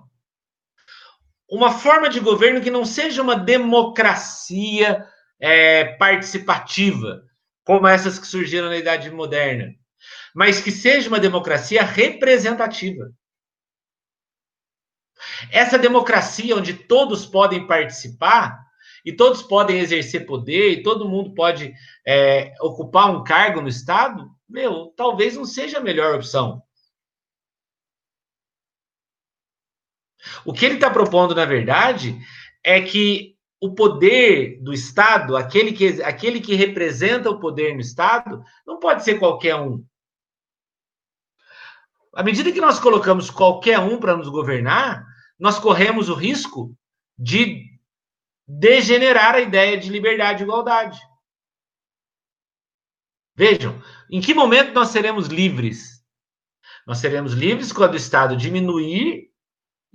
Uma 1.48 1.70
forma 1.70 2.08
de 2.08 2.18
governo 2.18 2.60
que 2.60 2.68
não 2.68 2.84
seja 2.84 3.22
uma 3.22 3.36
democracia 3.36 5.06
é, 5.40 5.84
participativa, 5.84 7.22
como 7.64 7.86
essas 7.86 8.18
que 8.18 8.26
surgiram 8.26 8.68
na 8.68 8.76
Idade 8.76 9.08
Moderna, 9.12 9.72
mas 10.34 10.60
que 10.60 10.72
seja 10.72 11.08
uma 11.08 11.20
democracia 11.20 11.84
representativa. 11.84 13.12
Essa 15.52 15.78
democracia 15.78 16.56
onde 16.56 16.74
todos 16.74 17.24
podem 17.24 17.68
participar 17.68 18.58
e 19.04 19.12
todos 19.12 19.42
podem 19.42 19.78
exercer 19.78 20.26
poder 20.26 20.72
e 20.72 20.82
todo 20.82 21.08
mundo 21.08 21.34
pode 21.34 21.72
é, 22.04 22.52
ocupar 22.60 23.14
um 23.14 23.22
cargo 23.22 23.60
no 23.60 23.68
Estado, 23.68 24.28
meu, 24.48 24.92
talvez 24.96 25.36
não 25.36 25.44
seja 25.44 25.78
a 25.78 25.82
melhor 25.82 26.16
opção. 26.16 26.65
O 30.44 30.52
que 30.52 30.64
ele 30.64 30.74
está 30.74 30.90
propondo, 30.90 31.34
na 31.34 31.44
verdade, 31.44 32.18
é 32.62 32.80
que 32.80 33.36
o 33.60 33.74
poder 33.74 34.60
do 34.62 34.72
Estado, 34.72 35.36
aquele 35.36 35.72
que, 35.72 36.02
aquele 36.02 36.40
que 36.40 36.54
representa 36.54 37.30
o 37.30 37.40
poder 37.40 37.74
no 37.74 37.80
Estado, 37.80 38.42
não 38.66 38.78
pode 38.78 39.02
ser 39.02 39.18
qualquer 39.18 39.56
um. 39.56 39.84
À 42.14 42.22
medida 42.22 42.52
que 42.52 42.60
nós 42.60 42.78
colocamos 42.78 43.30
qualquer 43.30 43.78
um 43.78 43.98
para 43.98 44.16
nos 44.16 44.28
governar, 44.28 45.04
nós 45.38 45.58
corremos 45.58 46.08
o 46.08 46.14
risco 46.14 46.74
de 47.18 47.64
degenerar 48.46 49.34
a 49.34 49.40
ideia 49.40 49.76
de 49.76 49.90
liberdade 49.90 50.42
e 50.42 50.44
igualdade. 50.44 50.98
Vejam, 53.34 53.82
em 54.10 54.20
que 54.20 54.32
momento 54.32 54.72
nós 54.72 54.88
seremos 54.88 55.26
livres? 55.26 56.02
Nós 56.86 56.98
seremos 56.98 57.32
livres 57.32 57.72
quando 57.72 57.94
o 57.94 57.98
Estado 57.98 58.36
diminuir 58.36 59.30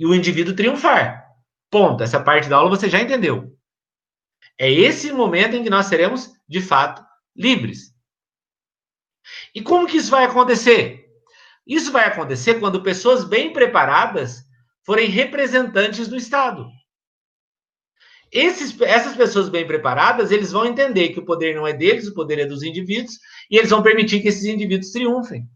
e 0.01 0.05
o 0.07 0.15
indivíduo 0.15 0.55
triunfar. 0.55 1.27
Ponto. 1.69 2.01
Essa 2.01 2.19
parte 2.19 2.49
da 2.49 2.57
aula 2.57 2.71
você 2.71 2.89
já 2.89 2.99
entendeu. 2.99 3.55
É 4.57 4.69
esse 4.69 5.11
momento 5.11 5.55
em 5.55 5.63
que 5.63 5.69
nós 5.69 5.85
seremos, 5.85 6.31
de 6.49 6.59
fato, 6.59 7.05
livres. 7.35 7.93
E 9.53 9.61
como 9.61 9.85
que 9.85 9.97
isso 9.97 10.09
vai 10.09 10.25
acontecer? 10.25 11.05
Isso 11.67 11.91
vai 11.91 12.05
acontecer 12.05 12.59
quando 12.59 12.81
pessoas 12.81 13.23
bem 13.23 13.53
preparadas 13.53 14.43
forem 14.83 15.07
representantes 15.07 16.07
do 16.07 16.17
Estado. 16.17 16.67
Esses, 18.31 18.79
essas 18.81 19.15
pessoas 19.15 19.49
bem 19.49 19.67
preparadas, 19.67 20.31
eles 20.31 20.51
vão 20.51 20.65
entender 20.65 21.09
que 21.09 21.19
o 21.19 21.25
poder 21.25 21.53
não 21.55 21.67
é 21.67 21.73
deles, 21.73 22.07
o 22.07 22.15
poder 22.15 22.39
é 22.39 22.45
dos 22.47 22.63
indivíduos, 22.63 23.19
e 23.51 23.57
eles 23.57 23.69
vão 23.69 23.83
permitir 23.83 24.19
que 24.19 24.29
esses 24.29 24.45
indivíduos 24.45 24.91
triunfem. 24.91 25.47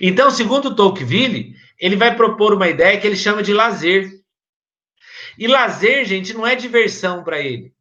Então, 0.00 0.30
segundo 0.30 0.74
Tocqueville, 0.74 1.54
ele 1.78 1.96
vai 1.96 2.14
propor 2.14 2.52
uma 2.54 2.68
ideia 2.68 3.00
que 3.00 3.06
ele 3.06 3.16
chama 3.16 3.42
de 3.42 3.52
lazer. 3.52 4.10
E 5.38 5.46
lazer, 5.46 6.04
gente, 6.04 6.34
não 6.34 6.46
é 6.46 6.54
diversão 6.54 7.24
para 7.24 7.40
ele. 7.40 7.74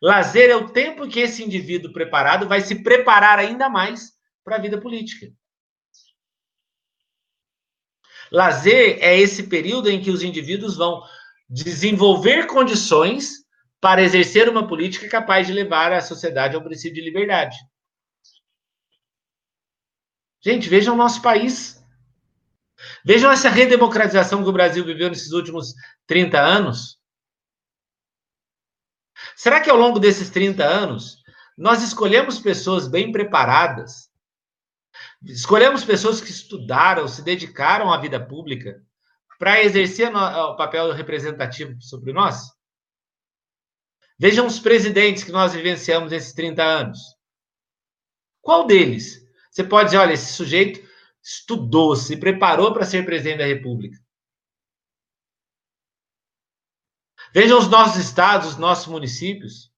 Lazer 0.00 0.50
é 0.50 0.56
o 0.56 0.68
tempo 0.68 1.08
que 1.08 1.20
esse 1.20 1.42
indivíduo 1.42 1.92
preparado 1.92 2.46
vai 2.46 2.60
se 2.60 2.82
preparar 2.82 3.38
ainda 3.38 3.68
mais 3.68 4.12
para 4.44 4.56
a 4.56 4.60
vida 4.60 4.80
política. 4.80 5.32
Lazer 8.30 8.98
é 9.00 9.18
esse 9.18 9.44
período 9.44 9.90
em 9.90 10.02
que 10.02 10.10
os 10.10 10.22
indivíduos 10.22 10.76
vão 10.76 11.02
desenvolver 11.48 12.46
condições 12.46 13.44
para 13.80 14.02
exercer 14.02 14.48
uma 14.48 14.66
política 14.66 15.08
capaz 15.08 15.46
de 15.46 15.52
levar 15.52 15.92
a 15.92 16.00
sociedade 16.00 16.56
ao 16.56 16.62
princípio 16.62 16.94
de 16.94 17.02
liberdade. 17.02 17.56
Gente, 20.44 20.68
vejam 20.68 20.94
o 20.94 20.98
nosso 20.98 21.22
país. 21.22 21.82
Vejam 23.02 23.32
essa 23.32 23.48
redemocratização 23.48 24.42
que 24.42 24.48
o 24.50 24.52
Brasil 24.52 24.84
viveu 24.84 25.08
nesses 25.08 25.32
últimos 25.32 25.74
30 26.06 26.38
anos. 26.38 27.00
Será 29.34 29.60
que 29.60 29.70
ao 29.70 29.78
longo 29.78 29.98
desses 29.98 30.28
30 30.28 30.62
anos 30.62 31.22
nós 31.56 31.82
escolhemos 31.82 32.38
pessoas 32.38 32.86
bem 32.86 33.10
preparadas? 33.10 34.10
Escolhemos 35.22 35.82
pessoas 35.82 36.20
que 36.20 36.30
estudaram, 36.30 37.08
se 37.08 37.22
dedicaram 37.22 37.90
à 37.90 37.98
vida 37.98 38.22
pública 38.22 38.84
para 39.38 39.62
exercer 39.62 40.14
o 40.14 40.56
papel 40.56 40.92
representativo 40.92 41.80
sobre 41.80 42.12
nós? 42.12 42.52
Vejam 44.18 44.46
os 44.46 44.58
presidentes 44.60 45.24
que 45.24 45.32
nós 45.32 45.54
vivenciamos 45.54 46.10
nesses 46.10 46.34
30 46.34 46.62
anos. 46.62 46.98
Qual 48.42 48.66
deles? 48.66 49.23
Você 49.54 49.62
pode 49.62 49.86
dizer, 49.86 49.98
olha, 49.98 50.14
esse 50.14 50.32
sujeito 50.32 50.84
estudou, 51.22 51.94
se 51.94 52.16
preparou 52.16 52.72
para 52.72 52.84
ser 52.84 53.06
presidente 53.06 53.38
da 53.38 53.46
República. 53.46 53.96
Vejam 57.32 57.58
os 57.58 57.68
nossos 57.68 58.02
estados, 58.02 58.48
os 58.48 58.56
nossos 58.56 58.88
municípios. 58.88 59.72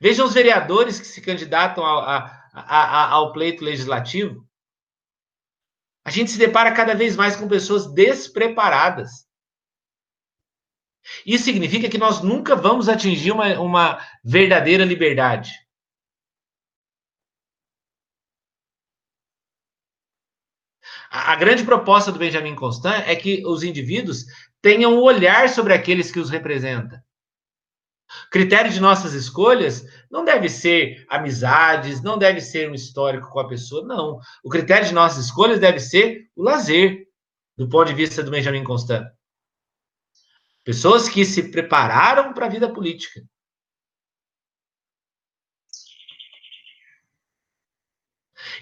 Vejam 0.00 0.26
os 0.26 0.34
vereadores 0.34 0.98
que 0.98 1.06
se 1.06 1.20
candidatam 1.20 1.84
ao, 1.84 2.00
a, 2.00 2.50
a, 2.52 3.08
ao 3.10 3.32
pleito 3.32 3.64
legislativo. 3.64 4.44
A 6.04 6.10
gente 6.10 6.32
se 6.32 6.38
depara 6.38 6.74
cada 6.74 6.94
vez 6.94 7.14
mais 7.14 7.36
com 7.36 7.48
pessoas 7.48 7.92
despreparadas. 7.92 9.24
Isso 11.24 11.44
significa 11.44 11.88
que 11.88 11.98
nós 11.98 12.20
nunca 12.22 12.56
vamos 12.56 12.88
atingir 12.88 13.30
uma, 13.30 13.56
uma 13.60 14.04
verdadeira 14.24 14.84
liberdade. 14.84 15.52
A, 21.16 21.34
grande 21.34 21.64
proposta 21.64 22.12
do 22.12 22.18
Benjamin 22.18 22.54
Constant 22.54 23.02
é 23.06 23.16
que 23.16 23.42
os 23.46 23.62
indivíduos 23.62 24.26
tenham 24.60 24.94
um 24.94 25.00
olhar 25.00 25.48
sobre 25.48 25.72
aqueles 25.72 26.10
que 26.12 26.20
os 26.20 26.28
representam. 26.28 26.98
O 28.26 28.30
critério 28.30 28.70
de 28.70 28.80
nossas 28.80 29.14
escolhas 29.14 29.84
não 30.10 30.24
deve 30.24 30.50
ser 30.50 31.06
amizades, 31.08 32.02
não 32.02 32.18
deve 32.18 32.40
ser 32.40 32.70
um 32.70 32.74
histórico 32.74 33.30
com 33.30 33.40
a 33.40 33.48
pessoa, 33.48 33.86
não. 33.86 34.20
O 34.44 34.50
critério 34.50 34.86
de 34.86 34.92
nossas 34.92 35.24
escolhas 35.24 35.58
deve 35.58 35.80
ser 35.80 36.28
o 36.36 36.42
lazer, 36.42 37.06
do 37.56 37.66
ponto 37.68 37.88
de 37.88 37.94
vista 37.94 38.22
do 38.22 38.30
Benjamin 38.30 38.62
Constant. 38.62 39.06
Pessoas 40.64 41.08
que 41.08 41.24
se 41.24 41.50
prepararam 41.50 42.34
para 42.34 42.46
a 42.46 42.50
vida 42.50 42.70
política. 42.70 43.22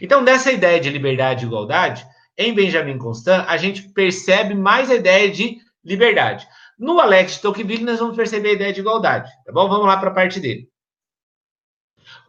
Então, 0.00 0.24
dessa 0.24 0.52
ideia 0.52 0.80
de 0.80 0.90
liberdade 0.90 1.44
e 1.44 1.46
igualdade, 1.46 2.06
em 2.36 2.54
Benjamin 2.54 2.98
Constant, 2.98 3.44
a 3.46 3.56
gente 3.56 3.82
percebe 3.90 4.54
mais 4.54 4.90
a 4.90 4.94
ideia 4.94 5.30
de 5.30 5.58
liberdade. 5.84 6.46
No 6.78 6.98
Alex 6.98 7.38
Tocqueville, 7.38 7.84
nós 7.84 7.98
vamos 7.98 8.16
perceber 8.16 8.50
a 8.50 8.54
ideia 8.54 8.72
de 8.72 8.80
igualdade, 8.80 9.30
tá 9.44 9.52
bom? 9.52 9.68
Vamos 9.68 9.86
lá 9.86 9.96
para 9.96 10.10
a 10.10 10.14
parte 10.14 10.40
dele. 10.40 10.68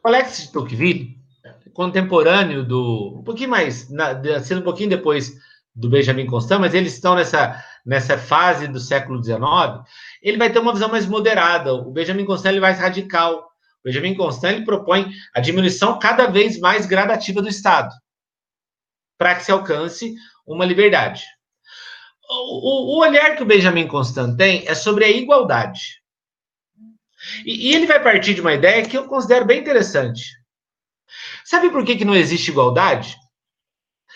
O 0.03 0.07
Alex 0.07 0.47
Tocqueville, 0.47 1.17
contemporâneo 1.73 2.63
do. 2.63 3.17
Um 3.19 3.23
pouquinho 3.23 3.49
mais, 3.49 3.89
na, 3.89 4.39
sendo 4.41 4.61
um 4.61 4.63
pouquinho 4.63 4.89
depois 4.89 5.35
do 5.75 5.89
Benjamin 5.89 6.25
Constant, 6.25 6.59
mas 6.59 6.73
eles 6.73 6.93
estão 6.93 7.15
nessa, 7.15 7.61
nessa 7.85 8.17
fase 8.17 8.67
do 8.67 8.79
século 8.79 9.21
XIX, 9.21 9.39
ele 10.21 10.37
vai 10.37 10.49
ter 10.49 10.59
uma 10.59 10.71
visão 10.71 10.89
mais 10.89 11.05
moderada. 11.05 11.73
O 11.73 11.91
Benjamin 11.91 12.25
Constant 12.25 12.51
ele 12.51 12.61
vai 12.61 12.73
radical. 12.73 13.39
O 13.39 13.83
Benjamin 13.83 14.15
Constant 14.15 14.53
ele 14.53 14.65
propõe 14.65 15.11
a 15.35 15.41
diminuição 15.41 15.99
cada 15.99 16.27
vez 16.27 16.57
mais 16.59 16.85
gradativa 16.85 17.41
do 17.41 17.49
Estado, 17.49 17.93
para 19.17 19.36
que 19.36 19.43
se 19.43 19.51
alcance 19.51 20.15
uma 20.45 20.65
liberdade 20.65 21.23
o, 22.30 22.95
o, 22.95 22.99
olhar 22.99 23.36
que 23.36 23.43
o 23.43 23.45
Benjamin 23.45 23.88
Constant 23.88 24.36
tem 24.38 24.67
é 24.67 24.75
sobre 24.75 25.06
a 25.06 25.10
igualdade. 25.10 26.01
E, 27.45 27.69
e, 27.69 27.75
ele 27.75 27.88
vai 27.88 28.01
partir 28.01 28.34
de 28.34 28.41
uma 28.41 28.54
ideia 28.54 28.88
que 28.88 28.97
eu 28.97 29.08
considero 29.08 29.45
bem 29.45 29.60
interessante. 29.60 30.23
Sabe 31.43 31.69
por 31.69 31.84
que, 31.86 31.95
que 31.95 32.06
não 32.06 32.15
existe 32.15 32.51
igualdade? 32.51 33.15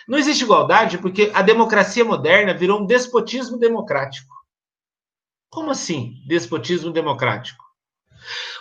Não 0.08 0.18
existe 0.18 0.44
igualdade 0.44 0.98
porque 0.98 1.32
a 1.34 1.42
democracia 1.42 2.04
moderna 2.04 2.54
virou 2.54 2.82
um 2.82 2.86
despotismo 2.86 3.58
democrático. 3.58 4.34
Como 5.50 5.72
assim, 5.72 6.14
despotismo 6.28 6.92
democrático? 6.92 7.64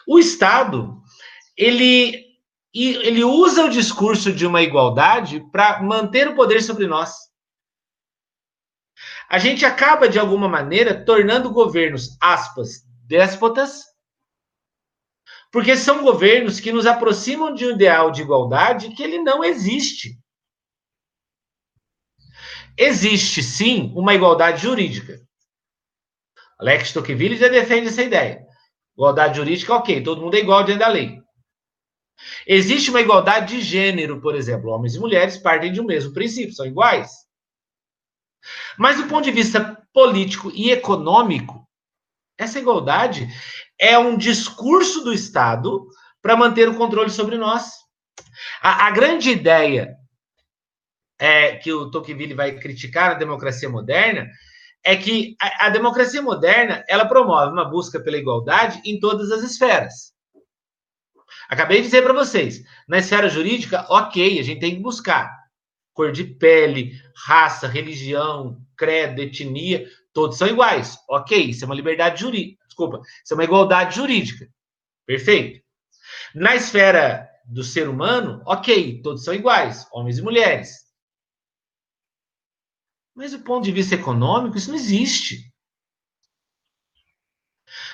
O 0.07 0.19
Estado, 0.19 1.03
ele, 1.57 2.28
ele 2.75 3.25
usa 3.25 3.65
o 3.65 3.71
discurso 3.71 4.33
de 4.33 4.47
uma 4.47 4.63
igualdade 4.63 5.41
para 5.51 5.83
manter 5.83 6.29
o 6.29 6.35
poder 6.35 6.63
sobre 6.63 6.87
nós 6.87 7.29
a 9.29 9.39
gente 9.39 9.65
acaba, 9.67 10.09
de 10.09 10.19
alguma 10.19 10.49
maneira, 10.49 11.05
tornando 11.05 11.53
governos, 11.53 12.17
aspas, 12.19 12.83
déspotas, 13.07 13.85
porque 15.53 15.77
são 15.77 16.03
governos 16.03 16.59
que 16.61 16.73
nos 16.73 16.87
aproximam 16.87 17.53
de 17.53 17.67
um 17.67 17.71
ideal 17.73 18.11
de 18.11 18.23
igualdade 18.23 18.95
que 18.95 19.03
ele 19.03 19.19
não 19.19 19.45
existe. 19.45 20.19
Existe, 22.77 23.43
sim, 23.43 23.93
uma 23.95 24.15
igualdade 24.15 24.63
jurídica. 24.63 25.21
Alex 26.59 26.93
Tocqueville 26.93 27.37
já 27.37 27.49
defende 27.49 27.89
essa 27.89 28.03
ideia. 28.03 28.47
Igualdade 28.97 29.37
jurídica, 29.37 29.75
ok, 29.75 30.03
todo 30.03 30.23
mundo 30.23 30.37
é 30.37 30.41
igual 30.41 30.65
diante 30.65 30.81
da 30.81 30.89
lei. 30.89 31.18
Existe 32.47 32.91
uma 32.91 33.01
igualdade 33.01 33.57
de 33.57 33.63
gênero, 33.63 34.21
por 34.21 34.35
exemplo. 34.35 34.71
Homens 34.71 34.95
e 34.95 34.99
mulheres 34.99 35.37
partem 35.37 35.73
de 35.73 35.81
um 35.81 35.85
mesmo 35.85 36.13
princípio, 36.13 36.55
são 36.55 36.67
iguais. 36.67 37.11
Mas 38.77 38.97
do 38.97 39.09
ponto 39.09 39.25
de 39.25 39.33
vista 39.33 39.83
político 39.93 40.51
e 40.55 40.71
econômico, 40.71 41.67
essa 42.37 42.59
igualdade 42.59 43.29
é 43.79 43.99
um 43.99 44.17
discurso 44.17 45.03
do 45.03 45.13
Estado 45.13 45.87
para 46.23 46.37
manter 46.37 46.69
o 46.69 46.77
controle 46.77 47.11
sobre 47.11 47.37
nós. 47.37 47.71
A, 48.63 48.87
a 48.87 48.91
grande 48.91 49.31
ideia 49.31 49.97
é, 51.19 51.57
que 51.57 51.73
o 51.73 51.91
Tocqueville 51.91 52.35
vai 52.35 52.53
criticar 52.59 53.11
na 53.11 53.15
democracia 53.15 53.69
moderna 53.69 54.29
é 54.85 54.97
que 54.97 55.37
a, 55.41 55.67
a 55.67 55.69
democracia 55.71 56.23
moderna 56.23 56.85
ela 56.89 57.07
promove 57.07 57.53
uma 57.53 57.65
busca 57.65 58.01
pela 58.01 58.17
igualdade 58.17 58.81
em 58.85 59.01
todas 59.01 59.31
as 59.33 59.43
esferas. 59.43 60.13
Acabei 61.49 61.79
de 61.79 61.85
dizer 61.85 62.03
para 62.03 62.13
vocês, 62.13 62.63
na 62.87 62.99
esfera 62.99 63.29
jurídica, 63.29 63.87
ok, 63.89 64.39
a 64.39 64.43
gente 64.43 64.61
tem 64.61 64.77
que 64.77 64.83
buscar 64.83 65.39
cor 65.99 66.13
de 66.13 66.23
pele, 66.23 66.93
raça, 67.27 67.67
religião, 67.67 68.65
credo, 68.77 69.21
etnia, 69.21 69.85
todos 70.13 70.39
são 70.39 70.47
iguais. 70.47 70.97
Ok, 71.09 71.37
isso 71.37 71.65
é 71.65 71.67
uma 71.67 71.75
liberdade 71.75 72.21
jurídica. 72.21 72.65
Desculpa, 72.69 73.01
isso 73.01 73.33
é 73.33 73.35
uma 73.35 73.43
igualdade 73.43 73.97
jurídica. 73.97 74.49
Perfeito. 75.05 75.61
Na 76.35 76.55
esfera 76.55 77.29
do 77.45 77.65
ser 77.65 77.89
humano, 77.89 78.41
ok, 78.47 79.03
todos 79.03 79.25
são 79.25 79.35
iguais, 79.35 79.89
homens 79.91 80.19
e 80.19 80.23
mulheres. 80.23 80.71
Mas 83.13 83.33
do 83.33 83.41
ponto 83.41 83.65
de 83.65 83.73
vista 83.73 83.97
econômico, 83.97 84.57
isso 84.57 84.69
não 84.69 84.77
existe. 84.77 85.53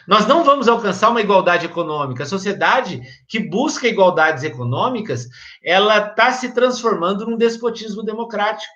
Nós 0.07 0.27
não 0.27 0.45
vamos 0.45 0.69
alcançar 0.69 1.11
uma 1.11 1.21
igualdade 1.21 1.67
econômica. 1.67 2.23
A 2.23 2.27
sociedade 2.27 3.01
que 3.29 3.39
busca 3.39 3.89
igualdades 3.89 4.45
econômicas, 4.45 5.27
ela 5.63 6.09
está 6.09 6.33
se 6.33 6.53
transformando 6.53 7.27
num 7.27 7.37
despotismo 7.37 8.03
democrático. 8.03 8.73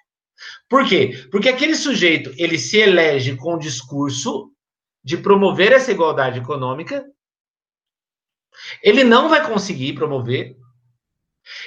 Por 0.69 0.87
quê? 0.87 1.27
Porque 1.31 1.49
aquele 1.49 1.75
sujeito, 1.75 2.33
ele 2.37 2.59
se 2.59 2.79
elege 2.79 3.37
com 3.37 3.55
o 3.55 3.59
discurso 3.59 4.53
de 5.03 5.17
promover 5.17 5.73
essa 5.73 5.91
igualdade 5.91 6.39
econômica, 6.39 7.05
ele 8.83 9.05
não 9.05 9.29
vai 9.29 9.47
conseguir 9.47 9.95
promover, 9.95 10.57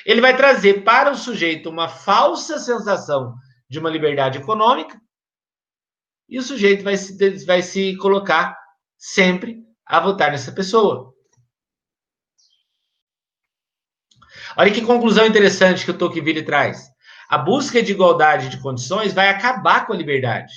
ele 0.05 0.21
vai 0.21 0.35
trazer 0.35 0.83
para 0.83 1.11
o 1.11 1.17
sujeito 1.17 1.69
uma 1.69 1.87
falsa 1.87 2.59
sensação 2.59 3.33
de 3.69 3.79
uma 3.79 3.89
liberdade 3.89 4.37
econômica, 4.37 4.99
e 6.29 6.37
o 6.37 6.43
sujeito 6.43 6.83
vai 6.83 6.95
se, 6.95 7.45
vai 7.45 7.61
se 7.61 7.97
colocar 7.97 8.60
sempre 9.01 9.65
a 9.83 9.99
votar 9.99 10.31
nessa 10.31 10.51
pessoa. 10.51 11.11
Olha 14.55 14.71
que 14.71 14.85
conclusão 14.85 15.25
interessante 15.25 15.83
que 15.83 15.91
o 15.91 15.97
Tocqueville 15.97 16.45
traz. 16.45 16.87
A 17.27 17.37
busca 17.37 17.81
de 17.81 17.91
igualdade 17.91 18.49
de 18.49 18.61
condições 18.61 19.11
vai 19.11 19.29
acabar 19.29 19.87
com 19.87 19.93
a 19.93 19.97
liberdade. 19.97 20.53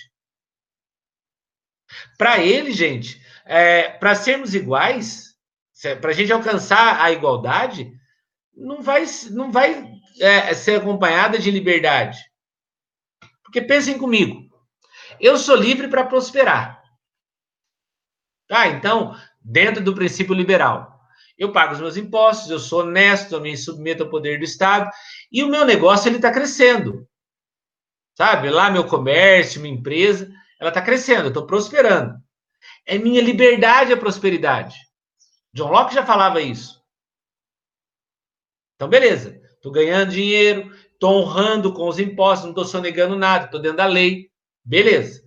Para 2.18 2.38
ele, 2.38 2.72
gente, 2.72 3.18
é, 3.46 3.88
para 3.88 4.14
sermos 4.14 4.54
iguais, 4.54 5.34
para 6.00 6.10
a 6.10 6.14
gente 6.14 6.32
alcançar 6.32 7.00
a 7.00 7.10
igualdade, 7.12 7.90
não 8.54 8.82
vai, 8.82 9.06
não 9.30 9.50
vai 9.50 9.90
é, 10.20 10.52
ser 10.54 10.80
acompanhada 10.80 11.38
de 11.38 11.50
liberdade. 11.50 12.18
Porque 13.42 13.62
pensem 13.62 13.96
comigo, 13.96 14.50
eu 15.20 15.38
sou 15.38 15.56
livre 15.56 15.88
para 15.88 16.04
prosperar. 16.04 16.73
Tá? 18.48 18.68
Então, 18.68 19.16
dentro 19.40 19.82
do 19.82 19.94
princípio 19.94 20.34
liberal, 20.34 21.00
eu 21.36 21.52
pago 21.52 21.74
os 21.74 21.80
meus 21.80 21.96
impostos, 21.96 22.50
eu 22.50 22.58
sou 22.58 22.80
honesto, 22.80 23.34
eu 23.34 23.40
me 23.40 23.56
submeto 23.56 24.04
ao 24.04 24.10
poder 24.10 24.38
do 24.38 24.44
Estado 24.44 24.90
e 25.30 25.42
o 25.42 25.48
meu 25.48 25.64
negócio 25.64 26.08
ele 26.08 26.16
está 26.16 26.30
crescendo, 26.30 27.08
sabe? 28.16 28.50
Lá 28.50 28.70
meu 28.70 28.84
comércio, 28.86 29.60
minha 29.60 29.74
empresa, 29.74 30.32
ela 30.60 30.70
está 30.70 30.80
crescendo, 30.80 31.24
eu 31.24 31.28
estou 31.28 31.46
prosperando. 31.46 32.14
É 32.86 32.98
minha 32.98 33.20
liberdade 33.20 33.92
a 33.92 33.96
prosperidade. 33.96 34.76
John 35.52 35.70
Locke 35.70 35.94
já 35.94 36.04
falava 36.04 36.40
isso. 36.40 36.82
Então, 38.74 38.88
beleza. 38.88 39.40
Estou 39.54 39.72
ganhando 39.72 40.10
dinheiro, 40.10 40.74
estou 40.92 41.22
honrando 41.22 41.72
com 41.72 41.88
os 41.88 41.98
impostos, 41.98 42.44
não 42.44 42.50
estou 42.50 42.64
sonegando 42.64 43.16
nada, 43.16 43.46
estou 43.46 43.60
dentro 43.60 43.78
da 43.78 43.86
lei. 43.86 44.30
Beleza. 44.62 45.23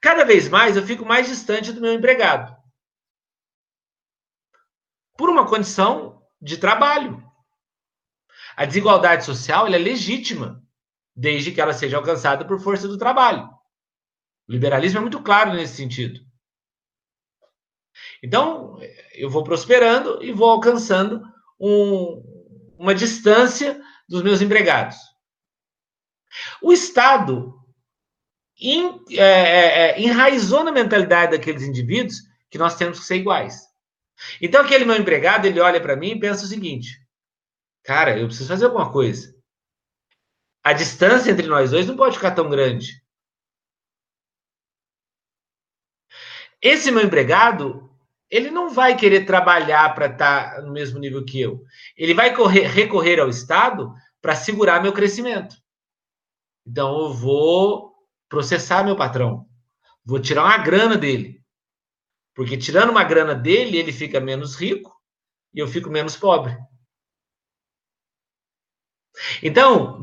Cada 0.00 0.24
vez 0.24 0.48
mais 0.48 0.76
eu 0.76 0.86
fico 0.86 1.04
mais 1.04 1.26
distante 1.26 1.72
do 1.72 1.80
meu 1.80 1.92
empregado. 1.92 2.56
Por 5.16 5.28
uma 5.28 5.46
condição 5.46 6.22
de 6.40 6.56
trabalho. 6.56 7.22
A 8.56 8.64
desigualdade 8.64 9.24
social 9.24 9.66
é 9.66 9.78
legítima, 9.78 10.64
desde 11.14 11.52
que 11.52 11.60
ela 11.60 11.72
seja 11.72 11.96
alcançada 11.96 12.44
por 12.44 12.60
força 12.60 12.86
do 12.86 12.98
trabalho. 12.98 13.48
O 14.48 14.52
liberalismo 14.52 14.98
é 14.98 15.00
muito 15.00 15.22
claro 15.22 15.52
nesse 15.52 15.76
sentido. 15.76 16.20
Então, 18.22 18.78
eu 19.14 19.28
vou 19.28 19.42
prosperando 19.42 20.22
e 20.22 20.32
vou 20.32 20.48
alcançando 20.48 21.22
um, 21.58 22.74
uma 22.78 22.94
distância 22.94 23.80
dos 24.08 24.22
meus 24.22 24.40
empregados. 24.40 24.96
O 26.62 26.72
Estado 26.72 27.57
é, 28.60 29.20
é, 29.20 29.90
é, 29.90 30.00
enraizou 30.00 30.64
na 30.64 30.72
mentalidade 30.72 31.32
daqueles 31.32 31.62
indivíduos 31.62 32.22
que 32.50 32.58
nós 32.58 32.76
temos 32.76 32.98
que 33.00 33.06
ser 33.06 33.16
iguais. 33.16 33.68
Então, 34.40 34.62
aquele 34.62 34.84
meu 34.84 34.96
empregado, 34.96 35.46
ele 35.46 35.60
olha 35.60 35.80
para 35.80 35.94
mim 35.94 36.10
e 36.10 36.20
pensa 36.20 36.44
o 36.44 36.48
seguinte: 36.48 37.00
cara, 37.84 38.18
eu 38.18 38.26
preciso 38.26 38.48
fazer 38.48 38.64
alguma 38.64 38.90
coisa. 38.90 39.34
A 40.64 40.72
distância 40.72 41.30
entre 41.30 41.46
nós 41.46 41.70
dois 41.70 41.86
não 41.86 41.96
pode 41.96 42.16
ficar 42.16 42.32
tão 42.32 42.50
grande. 42.50 43.00
Esse 46.60 46.90
meu 46.90 47.04
empregado, 47.04 47.88
ele 48.28 48.50
não 48.50 48.70
vai 48.70 48.96
querer 48.96 49.24
trabalhar 49.24 49.94
para 49.94 50.06
estar 50.06 50.56
tá 50.56 50.62
no 50.62 50.72
mesmo 50.72 50.98
nível 50.98 51.24
que 51.24 51.40
eu. 51.40 51.62
Ele 51.96 52.12
vai 52.12 52.34
correr, 52.34 52.66
recorrer 52.66 53.20
ao 53.20 53.28
Estado 53.28 53.94
para 54.20 54.34
segurar 54.34 54.82
meu 54.82 54.92
crescimento. 54.92 55.56
Então, 56.66 56.98
eu 56.98 57.12
vou 57.14 57.87
processar 58.28 58.84
meu 58.84 58.96
patrão. 58.96 59.46
Vou 60.04 60.20
tirar 60.20 60.44
uma 60.44 60.58
grana 60.58 60.96
dele. 60.96 61.42
Porque 62.34 62.56
tirando 62.56 62.90
uma 62.90 63.04
grana 63.04 63.34
dele, 63.34 63.78
ele 63.78 63.92
fica 63.92 64.20
menos 64.20 64.54
rico 64.54 64.94
e 65.52 65.58
eu 65.58 65.66
fico 65.66 65.90
menos 65.90 66.16
pobre. 66.16 66.56
Então, 69.42 70.00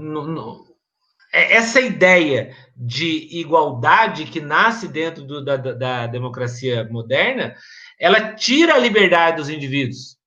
é, 1.31 1.55
essa 1.55 1.79
ideia 1.79 2.55
de 2.75 3.39
igualdade 3.39 4.25
que 4.25 4.41
nasce 4.41 4.88
dentro 4.88 5.23
do, 5.23 5.43
da, 5.43 5.55
da 5.57 6.07
democracia 6.07 6.83
moderna, 6.89 7.55
ela 7.99 8.35
tira 8.35 8.75
a 8.75 8.79
liberdade 8.79 9.38
dos 9.38 9.49
indivíduos. 9.49 10.17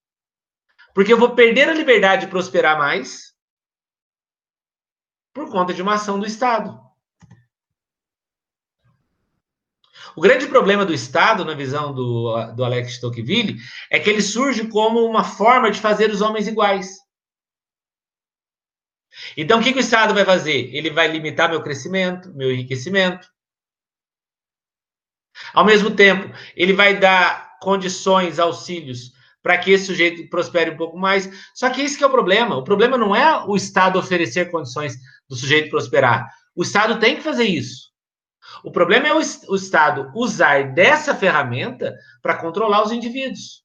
Porque 0.94 1.12
eu 1.12 1.18
vou 1.18 1.34
perder 1.34 1.68
a 1.68 1.74
liberdade 1.74 2.24
de 2.24 2.30
prosperar 2.30 2.78
mais 2.78 3.34
por 5.32 5.50
conta 5.50 5.72
de 5.72 5.82
uma 5.82 5.94
ação 5.94 6.18
do 6.18 6.26
Estado. 6.26 6.87
O 10.18 10.20
grande 10.20 10.48
problema 10.48 10.84
do 10.84 10.92
Estado, 10.92 11.44
na 11.44 11.54
visão 11.54 11.94
do, 11.94 12.52
do 12.56 12.64
Alex 12.64 12.98
Tocqueville, 12.98 13.56
é 13.88 14.00
que 14.00 14.10
ele 14.10 14.20
surge 14.20 14.66
como 14.66 15.06
uma 15.06 15.22
forma 15.22 15.70
de 15.70 15.78
fazer 15.78 16.10
os 16.10 16.20
homens 16.20 16.48
iguais. 16.48 16.96
Então, 19.36 19.60
o 19.60 19.62
que, 19.62 19.72
que 19.72 19.78
o 19.78 19.80
Estado 19.80 20.12
vai 20.12 20.24
fazer? 20.24 20.74
Ele 20.74 20.90
vai 20.90 21.06
limitar 21.06 21.48
meu 21.48 21.62
crescimento, 21.62 22.34
meu 22.34 22.50
enriquecimento. 22.50 23.28
Ao 25.54 25.64
mesmo 25.64 25.92
tempo, 25.92 26.36
ele 26.56 26.72
vai 26.72 26.98
dar 26.98 27.56
condições, 27.60 28.40
auxílios 28.40 29.12
para 29.40 29.56
que 29.56 29.70
esse 29.70 29.86
sujeito 29.86 30.28
prospere 30.28 30.72
um 30.72 30.76
pouco 30.76 30.98
mais. 30.98 31.30
Só 31.54 31.70
que 31.70 31.80
esse 31.80 31.96
que 31.96 32.02
é 32.02 32.08
o 32.08 32.10
problema. 32.10 32.56
O 32.56 32.64
problema 32.64 32.98
não 32.98 33.14
é 33.14 33.44
o 33.46 33.54
Estado 33.54 34.00
oferecer 34.00 34.50
condições 34.50 34.96
do 35.28 35.36
sujeito 35.36 35.70
prosperar. 35.70 36.28
O 36.56 36.64
Estado 36.64 36.98
tem 36.98 37.14
que 37.14 37.22
fazer 37.22 37.44
isso. 37.44 37.96
O 38.64 38.70
problema 38.70 39.08
é 39.08 39.14
o, 39.14 39.20
o 39.48 39.56
Estado 39.56 40.10
usar 40.14 40.74
dessa 40.74 41.14
ferramenta 41.14 41.94
para 42.22 42.36
controlar 42.36 42.82
os 42.82 42.92
indivíduos. 42.92 43.64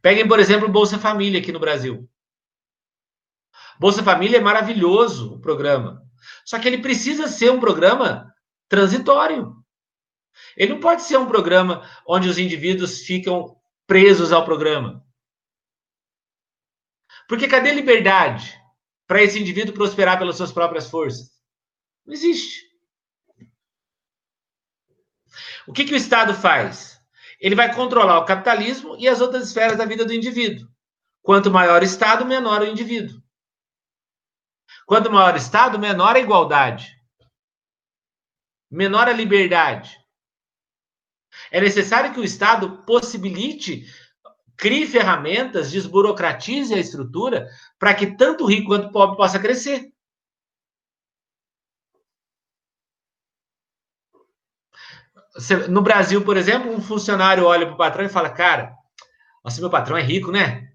Peguem, 0.00 0.26
por 0.26 0.40
exemplo, 0.40 0.68
o 0.68 0.72
Bolsa 0.72 0.98
Família 0.98 1.40
aqui 1.40 1.52
no 1.52 1.60
Brasil. 1.60 2.08
Bolsa 3.78 4.02
Família 4.02 4.38
é 4.38 4.40
maravilhoso 4.40 5.34
o 5.34 5.40
programa. 5.40 6.02
Só 6.44 6.58
que 6.58 6.68
ele 6.68 6.78
precisa 6.78 7.28
ser 7.28 7.50
um 7.50 7.60
programa 7.60 8.32
transitório. 8.68 9.54
Ele 10.56 10.74
não 10.74 10.80
pode 10.80 11.02
ser 11.02 11.16
um 11.16 11.26
programa 11.26 11.88
onde 12.06 12.28
os 12.28 12.38
indivíduos 12.38 13.00
ficam 13.00 13.56
presos 13.86 14.32
ao 14.32 14.44
programa. 14.44 15.04
Porque 17.28 17.48
cadê 17.48 17.72
liberdade 17.72 18.58
para 19.06 19.22
esse 19.22 19.38
indivíduo 19.38 19.74
prosperar 19.74 20.18
pelas 20.18 20.36
suas 20.36 20.52
próprias 20.52 20.90
forças? 20.90 21.30
Não 22.04 22.12
existe. 22.12 22.71
O 25.66 25.72
que, 25.72 25.84
que 25.84 25.94
o 25.94 25.96
Estado 25.96 26.34
faz? 26.34 27.00
Ele 27.40 27.54
vai 27.54 27.74
controlar 27.74 28.18
o 28.18 28.24
capitalismo 28.24 28.96
e 28.98 29.08
as 29.08 29.20
outras 29.20 29.48
esferas 29.48 29.76
da 29.76 29.84
vida 29.84 30.04
do 30.04 30.12
indivíduo. 30.12 30.68
Quanto 31.22 31.50
maior 31.50 31.82
o 31.82 31.84
Estado, 31.84 32.24
menor 32.24 32.62
o 32.62 32.66
indivíduo. 32.66 33.22
Quanto 34.86 35.10
maior 35.10 35.34
o 35.34 35.38
Estado, 35.38 35.78
menor 35.78 36.16
a 36.16 36.20
igualdade. 36.20 36.96
Menor 38.70 39.08
a 39.08 39.12
liberdade. 39.12 39.96
É 41.50 41.60
necessário 41.60 42.12
que 42.12 42.20
o 42.20 42.24
Estado 42.24 42.84
possibilite, 42.84 43.86
crie 44.56 44.86
ferramentas, 44.86 45.70
desburocratize 45.70 46.74
a 46.74 46.78
estrutura 46.78 47.48
para 47.78 47.94
que 47.94 48.16
tanto 48.16 48.44
o 48.44 48.46
rico 48.46 48.68
quanto 48.68 48.88
o 48.88 48.92
pobre 48.92 49.16
possa 49.16 49.38
crescer. 49.38 49.91
No 55.68 55.80
Brasil, 55.80 56.22
por 56.24 56.36
exemplo, 56.36 56.70
um 56.70 56.80
funcionário 56.80 57.44
olha 57.44 57.66
para 57.66 57.74
o 57.74 57.78
patrão 57.78 58.04
e 58.04 58.08
fala: 58.08 58.30
Cara, 58.30 58.74
nossa, 59.44 59.60
meu 59.60 59.70
patrão 59.70 59.96
é 59.96 60.02
rico, 60.02 60.30
né? 60.30 60.68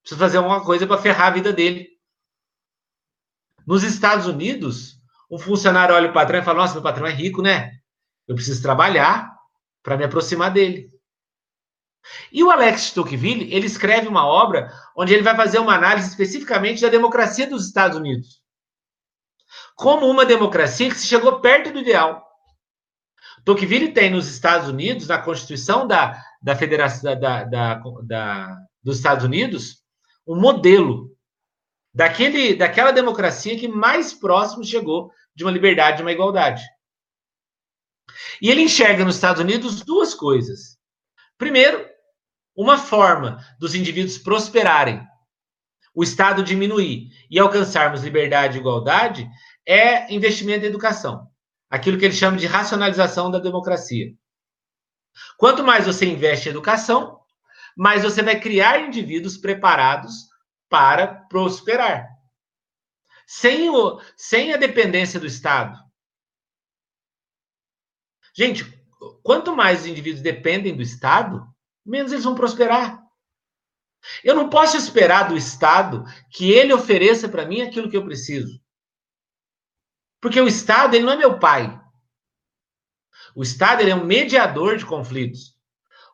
Preciso 0.00 0.20
fazer 0.20 0.38
alguma 0.38 0.64
coisa 0.64 0.86
para 0.86 1.00
ferrar 1.00 1.28
a 1.28 1.34
vida 1.34 1.52
dele. 1.52 1.88
Nos 3.66 3.82
Estados 3.82 4.26
Unidos, 4.26 4.98
um 5.30 5.38
funcionário 5.38 5.94
olha 5.94 6.10
o 6.10 6.12
patrão 6.12 6.38
e 6.38 6.42
fala: 6.42 6.60
Nossa, 6.60 6.74
meu 6.74 6.82
patrão 6.82 7.06
é 7.06 7.12
rico, 7.12 7.42
né? 7.42 7.72
Eu 8.28 8.34
preciso 8.34 8.62
trabalhar 8.62 9.34
para 9.82 9.96
me 9.96 10.04
aproximar 10.04 10.50
dele. 10.52 10.88
E 12.30 12.44
o 12.44 12.50
Alex 12.50 12.90
Tocqueville, 12.90 13.52
ele 13.52 13.66
escreve 13.66 14.08
uma 14.08 14.26
obra 14.26 14.70
onde 14.96 15.12
ele 15.12 15.22
vai 15.22 15.34
fazer 15.34 15.58
uma 15.58 15.74
análise 15.74 16.08
especificamente 16.08 16.82
da 16.82 16.88
democracia 16.88 17.46
dos 17.46 17.66
Estados 17.66 17.96
Unidos. 17.96 18.42
Como 19.74 20.06
uma 20.06 20.24
democracia 20.24 20.88
que 20.88 20.98
se 20.98 21.06
chegou 21.06 21.40
perto 21.40 21.72
do 21.72 21.78
ideal. 21.78 22.23
Tocqueville 23.44 23.92
tem 23.92 24.10
nos 24.10 24.26
Estados 24.26 24.68
Unidos, 24.68 25.06
na 25.06 25.18
Constituição 25.18 25.86
da, 25.86 26.22
da 26.40 26.56
Federação 26.56 27.18
da, 27.18 27.44
da, 27.44 27.82
da, 28.02 28.58
dos 28.82 28.96
Estados 28.96 29.24
Unidos, 29.24 29.82
um 30.26 30.40
modelo 30.40 31.14
daquele, 31.92 32.54
daquela 32.54 32.90
democracia 32.90 33.58
que 33.58 33.68
mais 33.68 34.14
próximo 34.14 34.64
chegou 34.64 35.12
de 35.34 35.44
uma 35.44 35.52
liberdade, 35.52 35.98
de 35.98 36.02
uma 36.02 36.12
igualdade. 36.12 36.62
E 38.40 38.50
ele 38.50 38.62
enxerga 38.62 39.04
nos 39.04 39.16
Estados 39.16 39.42
Unidos 39.42 39.82
duas 39.82 40.14
coisas. 40.14 40.78
Primeiro, 41.36 41.86
uma 42.56 42.78
forma 42.78 43.38
dos 43.58 43.74
indivíduos 43.74 44.16
prosperarem, 44.16 45.02
o 45.94 46.02
Estado 46.02 46.42
diminuir 46.42 47.08
e 47.30 47.38
alcançarmos 47.38 48.02
liberdade 48.02 48.56
e 48.56 48.60
igualdade 48.60 49.28
é 49.66 50.12
investimento 50.12 50.64
em 50.64 50.68
educação. 50.68 51.28
Aquilo 51.74 51.98
que 51.98 52.04
ele 52.04 52.14
chama 52.14 52.36
de 52.36 52.46
racionalização 52.46 53.32
da 53.32 53.40
democracia. 53.40 54.14
Quanto 55.36 55.64
mais 55.64 55.86
você 55.86 56.06
investe 56.06 56.48
em 56.48 56.52
educação, 56.52 57.18
mais 57.76 58.04
você 58.04 58.22
vai 58.22 58.38
criar 58.38 58.78
indivíduos 58.78 59.36
preparados 59.36 60.28
para 60.68 61.08
prosperar. 61.28 62.08
Sem, 63.26 63.70
o, 63.70 64.00
sem 64.16 64.54
a 64.54 64.56
dependência 64.56 65.18
do 65.18 65.26
Estado. 65.26 65.76
Gente, 68.36 68.64
quanto 69.24 69.56
mais 69.56 69.80
os 69.80 69.86
indivíduos 69.88 70.22
dependem 70.22 70.76
do 70.76 70.82
Estado, 70.82 71.44
menos 71.84 72.12
eles 72.12 72.24
vão 72.24 72.36
prosperar. 72.36 73.02
Eu 74.22 74.36
não 74.36 74.48
posso 74.48 74.76
esperar 74.76 75.26
do 75.26 75.36
Estado 75.36 76.04
que 76.30 76.52
ele 76.52 76.72
ofereça 76.72 77.28
para 77.28 77.44
mim 77.44 77.62
aquilo 77.62 77.90
que 77.90 77.96
eu 77.96 78.04
preciso. 78.04 78.62
Porque 80.24 80.40
o 80.40 80.48
Estado, 80.48 80.94
ele 80.94 81.04
não 81.04 81.12
é 81.12 81.16
meu 81.18 81.38
pai. 81.38 81.78
O 83.36 83.42
Estado, 83.42 83.82
ele 83.82 83.90
é 83.90 83.94
um 83.94 84.06
mediador 84.06 84.78
de 84.78 84.86
conflitos. 84.86 85.54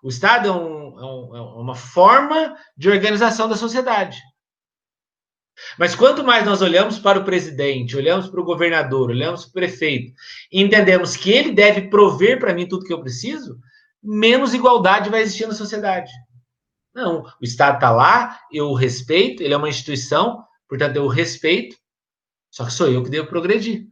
O 0.03 0.09
Estado 0.09 0.49
é, 0.49 0.51
um, 0.51 0.99
é, 0.99 1.05
um, 1.05 1.37
é 1.37 1.41
uma 1.61 1.77
forma 1.77 2.57
de 2.77 2.91
organização 2.91 3.49
da 3.49 3.57
sociedade. 3.57 4.21
Mas 5.79 5.95
quanto 5.95 6.25
mais 6.25 6.45
nós 6.45 6.61
olhamos 6.61 6.99
para 6.99 7.21
o 7.21 7.25
presidente, 7.25 7.97
olhamos 7.97 8.29
para 8.29 8.41
o 8.41 8.45
governador, 8.45 9.11
olhamos 9.11 9.43
para 9.43 9.51
o 9.51 9.53
prefeito 9.53 10.13
e 10.51 10.61
entendemos 10.61 11.17
que 11.17 11.31
ele 11.31 11.53
deve 11.53 11.83
prover 11.83 12.41
para 12.41 12.53
mim 12.53 12.67
tudo 12.67 12.87
que 12.87 12.93
eu 12.93 13.01
preciso, 13.01 13.61
menos 14.03 14.55
igualdade 14.55 15.09
vai 15.09 15.23
existir 15.23 15.47
na 15.47 15.55
sociedade. 15.55 16.11
Não, 16.93 17.23
o 17.23 17.45
Estado 17.45 17.77
está 17.77 17.93
lá, 17.93 18.41
eu 18.51 18.71
o 18.71 18.75
respeito, 18.75 19.41
ele 19.41 19.55
é 19.55 19.57
uma 19.57 19.69
instituição, 19.69 20.43
portanto 20.69 20.97
eu 20.97 21.05
o 21.05 21.09
respeito, 21.09 21.77
só 22.51 22.65
que 22.65 22.73
sou 22.73 22.89
eu 22.89 23.05
que 23.05 23.11
devo 23.11 23.29
progredir. 23.29 23.89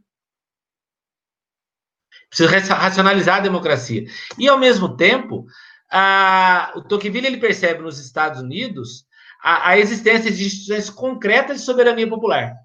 Preciso 2.29 2.49
racionalizar 2.49 3.37
a 3.37 3.41
democracia. 3.41 4.05
E, 4.37 4.47
ao 4.47 4.59
mesmo 4.59 4.95
tempo, 4.95 5.45
a, 5.91 6.71
o 6.75 6.81
Tocqueville 6.81 7.25
ele 7.25 7.39
percebe 7.39 7.81
nos 7.81 7.99
Estados 7.99 8.39
Unidos 8.39 9.07
a, 9.41 9.69
a 9.69 9.77
existência 9.79 10.31
de 10.31 10.45
instituições 10.45 10.89
concretas 10.89 11.59
de 11.59 11.65
soberania 11.65 12.07
popular. 12.07 12.55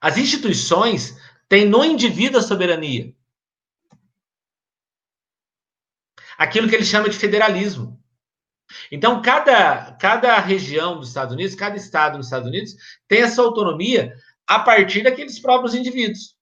As 0.00 0.16
instituições 0.16 1.16
têm 1.48 1.68
no 1.68 1.84
indivíduo 1.84 2.38
a 2.38 2.42
soberania. 2.42 3.14
Aquilo 6.38 6.68
que 6.68 6.74
ele 6.74 6.84
chama 6.84 7.08
de 7.08 7.18
federalismo. 7.18 7.98
Então, 8.92 9.20
cada, 9.20 9.92
cada 9.96 10.38
região 10.38 10.98
dos 10.98 11.08
Estados 11.08 11.34
Unidos, 11.34 11.54
cada 11.54 11.76
estado 11.76 12.16
dos 12.16 12.26
Estados 12.26 12.48
Unidos, 12.48 12.74
tem 13.08 13.22
essa 13.22 13.42
autonomia 13.42 14.14
a 14.46 14.60
partir 14.60 15.02
daqueles 15.02 15.38
próprios 15.40 15.74
indivíduos. 15.74 16.37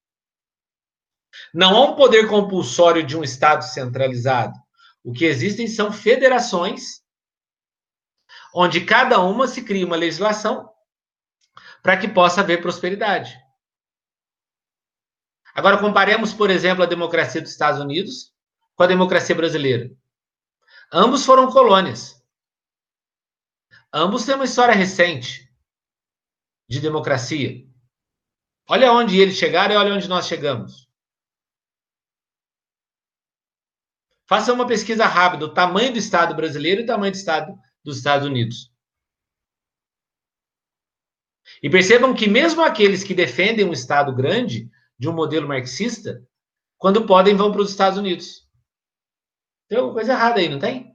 Não 1.52 1.76
há 1.76 1.90
um 1.90 1.96
poder 1.96 2.28
compulsório 2.28 3.04
de 3.04 3.16
um 3.16 3.22
Estado 3.22 3.62
centralizado. 3.62 4.54
O 5.02 5.12
que 5.12 5.24
existem 5.24 5.66
são 5.66 5.92
federações, 5.92 7.02
onde 8.54 8.84
cada 8.84 9.20
uma 9.20 9.46
se 9.46 9.62
cria 9.62 9.86
uma 9.86 9.96
legislação 9.96 10.68
para 11.82 11.96
que 11.96 12.08
possa 12.08 12.40
haver 12.40 12.60
prosperidade. 12.60 13.38
Agora, 15.54 15.78
comparemos, 15.78 16.34
por 16.34 16.50
exemplo, 16.50 16.82
a 16.82 16.86
democracia 16.86 17.40
dos 17.40 17.50
Estados 17.50 17.80
Unidos 17.80 18.34
com 18.74 18.82
a 18.82 18.86
democracia 18.86 19.34
brasileira. 19.34 19.90
Ambos 20.92 21.24
foram 21.24 21.50
colônias. 21.50 22.22
Ambos 23.92 24.26
têm 24.26 24.34
uma 24.34 24.44
história 24.44 24.74
recente 24.74 25.50
de 26.68 26.80
democracia. 26.80 27.64
Olha 28.68 28.92
onde 28.92 29.18
eles 29.18 29.36
chegaram 29.36 29.74
e 29.74 29.78
olha 29.78 29.94
onde 29.94 30.08
nós 30.08 30.26
chegamos. 30.26 30.85
Faça 34.28 34.52
uma 34.52 34.66
pesquisa 34.66 35.06
rápida, 35.06 35.44
o 35.44 35.54
tamanho 35.54 35.92
do 35.92 35.98
Estado 35.98 36.34
brasileiro 36.34 36.80
e 36.80 36.84
o 36.84 36.86
tamanho 36.86 37.12
do 37.12 37.16
Estado 37.16 37.54
dos 37.84 37.98
Estados 37.98 38.26
Unidos. 38.26 38.72
E 41.62 41.70
percebam 41.70 42.12
que 42.12 42.28
mesmo 42.28 42.62
aqueles 42.62 43.04
que 43.04 43.14
defendem 43.14 43.64
um 43.64 43.72
Estado 43.72 44.14
grande, 44.14 44.68
de 44.98 45.08
um 45.08 45.12
modelo 45.12 45.46
marxista, 45.46 46.22
quando 46.78 47.06
podem, 47.06 47.34
vão 47.34 47.52
para 47.52 47.60
os 47.60 47.70
Estados 47.70 47.98
Unidos. 47.98 48.46
Tem 49.68 49.78
alguma 49.78 49.94
coisa 49.94 50.12
errada 50.12 50.40
aí, 50.40 50.48
não 50.48 50.58
tem? 50.58 50.92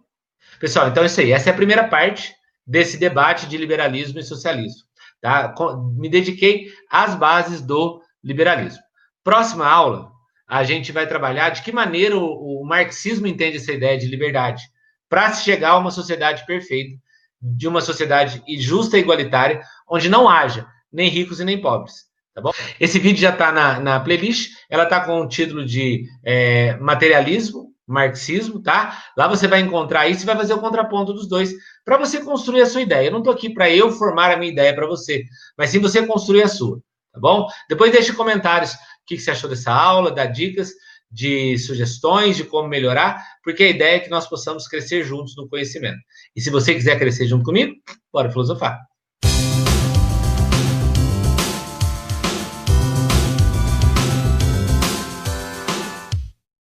Pessoal, 0.60 0.90
então 0.90 1.04
é 1.04 1.06
isso 1.06 1.20
aí. 1.20 1.32
Essa 1.32 1.50
é 1.50 1.54
a 1.54 1.56
primeira 1.56 1.88
parte 1.88 2.36
desse 2.66 2.98
debate 2.98 3.48
de 3.48 3.58
liberalismo 3.58 4.20
e 4.20 4.24
socialismo. 4.24 4.84
Tá? 5.20 5.54
Me 5.96 6.10
dediquei 6.10 6.72
às 6.90 7.16
bases 7.16 7.62
do 7.62 8.02
liberalismo. 8.24 8.82
Próxima 9.24 9.68
aula, 9.68 10.12
a 10.52 10.66
gente 10.66 10.92
vai 10.92 11.08
trabalhar 11.08 11.50
de 11.52 11.62
que 11.62 11.72
maneira 11.72 12.18
o, 12.18 12.60
o 12.62 12.66
marxismo 12.66 13.26
entende 13.26 13.56
essa 13.56 13.72
ideia 13.72 13.98
de 13.98 14.06
liberdade 14.06 14.62
para 15.08 15.32
se 15.32 15.46
chegar 15.46 15.70
a 15.70 15.78
uma 15.78 15.92
sociedade 15.92 16.46
perfeita, 16.46 16.98
de 17.42 17.70
uma 17.70 17.80
sociedade 17.80 18.44
justa 18.60 18.98
e 18.98 19.00
igualitária, 19.00 19.62
onde 19.90 20.10
não 20.10 20.28
haja 20.28 20.68
nem 20.92 21.10
ricos 21.10 21.40
e 21.40 21.46
nem 21.46 21.62
pobres. 21.62 21.94
Tá 22.36 22.42
bom? 22.42 22.52
Esse 22.82 23.00
vídeo 23.00 23.22
já 23.22 23.30
está 23.30 23.50
na, 23.50 23.80
na 23.80 24.00
playlist, 24.02 24.52
ela 24.70 24.84
está 24.84 25.00
com 25.00 25.22
o 25.22 25.28
título 25.28 25.66
de 25.66 26.04
é, 26.22 26.76
Materialismo, 26.82 27.72
Marxismo, 27.88 28.62
tá? 28.62 29.02
Lá 29.18 29.30
você 29.30 29.48
vai 29.48 29.62
encontrar 29.62 30.10
isso 30.10 30.24
e 30.24 30.26
vai 30.26 30.36
fazer 30.36 30.54
o 30.54 30.60
contraponto 30.60 31.14
dos 31.14 31.30
dois 31.30 31.54
para 31.86 31.98
você 31.98 32.26
construir 32.26 32.62
a 32.62 32.66
sua 32.66 32.82
ideia. 32.82 33.08
Eu 33.08 33.12
não 33.14 33.20
estou 33.20 33.34
aqui 33.34 33.54
para 33.54 33.70
eu 33.70 33.90
formar 33.90 34.32
a 34.32 34.38
minha 34.38 34.52
ideia 34.52 34.76
para 34.76 34.86
você, 34.86 35.24
mas 35.58 35.70
sim 35.70 35.80
você 35.80 36.06
construir 36.06 36.44
a 36.44 36.50
sua, 36.50 36.78
tá 37.14 37.22
bom? 37.22 37.48
Depois 37.70 37.94
deixe 37.94 38.12
comentários 38.12 38.76
que 39.16 39.22
você 39.22 39.32
achou 39.32 39.50
dessa 39.50 39.72
aula, 39.72 40.12
dá 40.12 40.26
dicas 40.26 40.72
de 41.12 41.58
sugestões 41.58 42.38
de 42.38 42.44
como 42.46 42.70
melhorar, 42.70 43.22
porque 43.44 43.64
a 43.64 43.70
ideia 43.70 43.96
é 43.98 44.00
que 44.00 44.10
nós 44.10 44.28
possamos 44.28 44.68
crescer 44.68 45.04
juntos 45.04 45.36
no 45.36 45.48
conhecimento. 45.48 46.00
E 46.36 46.42
se 46.42 46.50
você 46.50 46.74
quiser 46.74 46.98
crescer 46.98 47.28
junto 47.28 47.44
comigo, 47.44 47.74
bora 48.14 48.32
filosofar. 48.32 48.91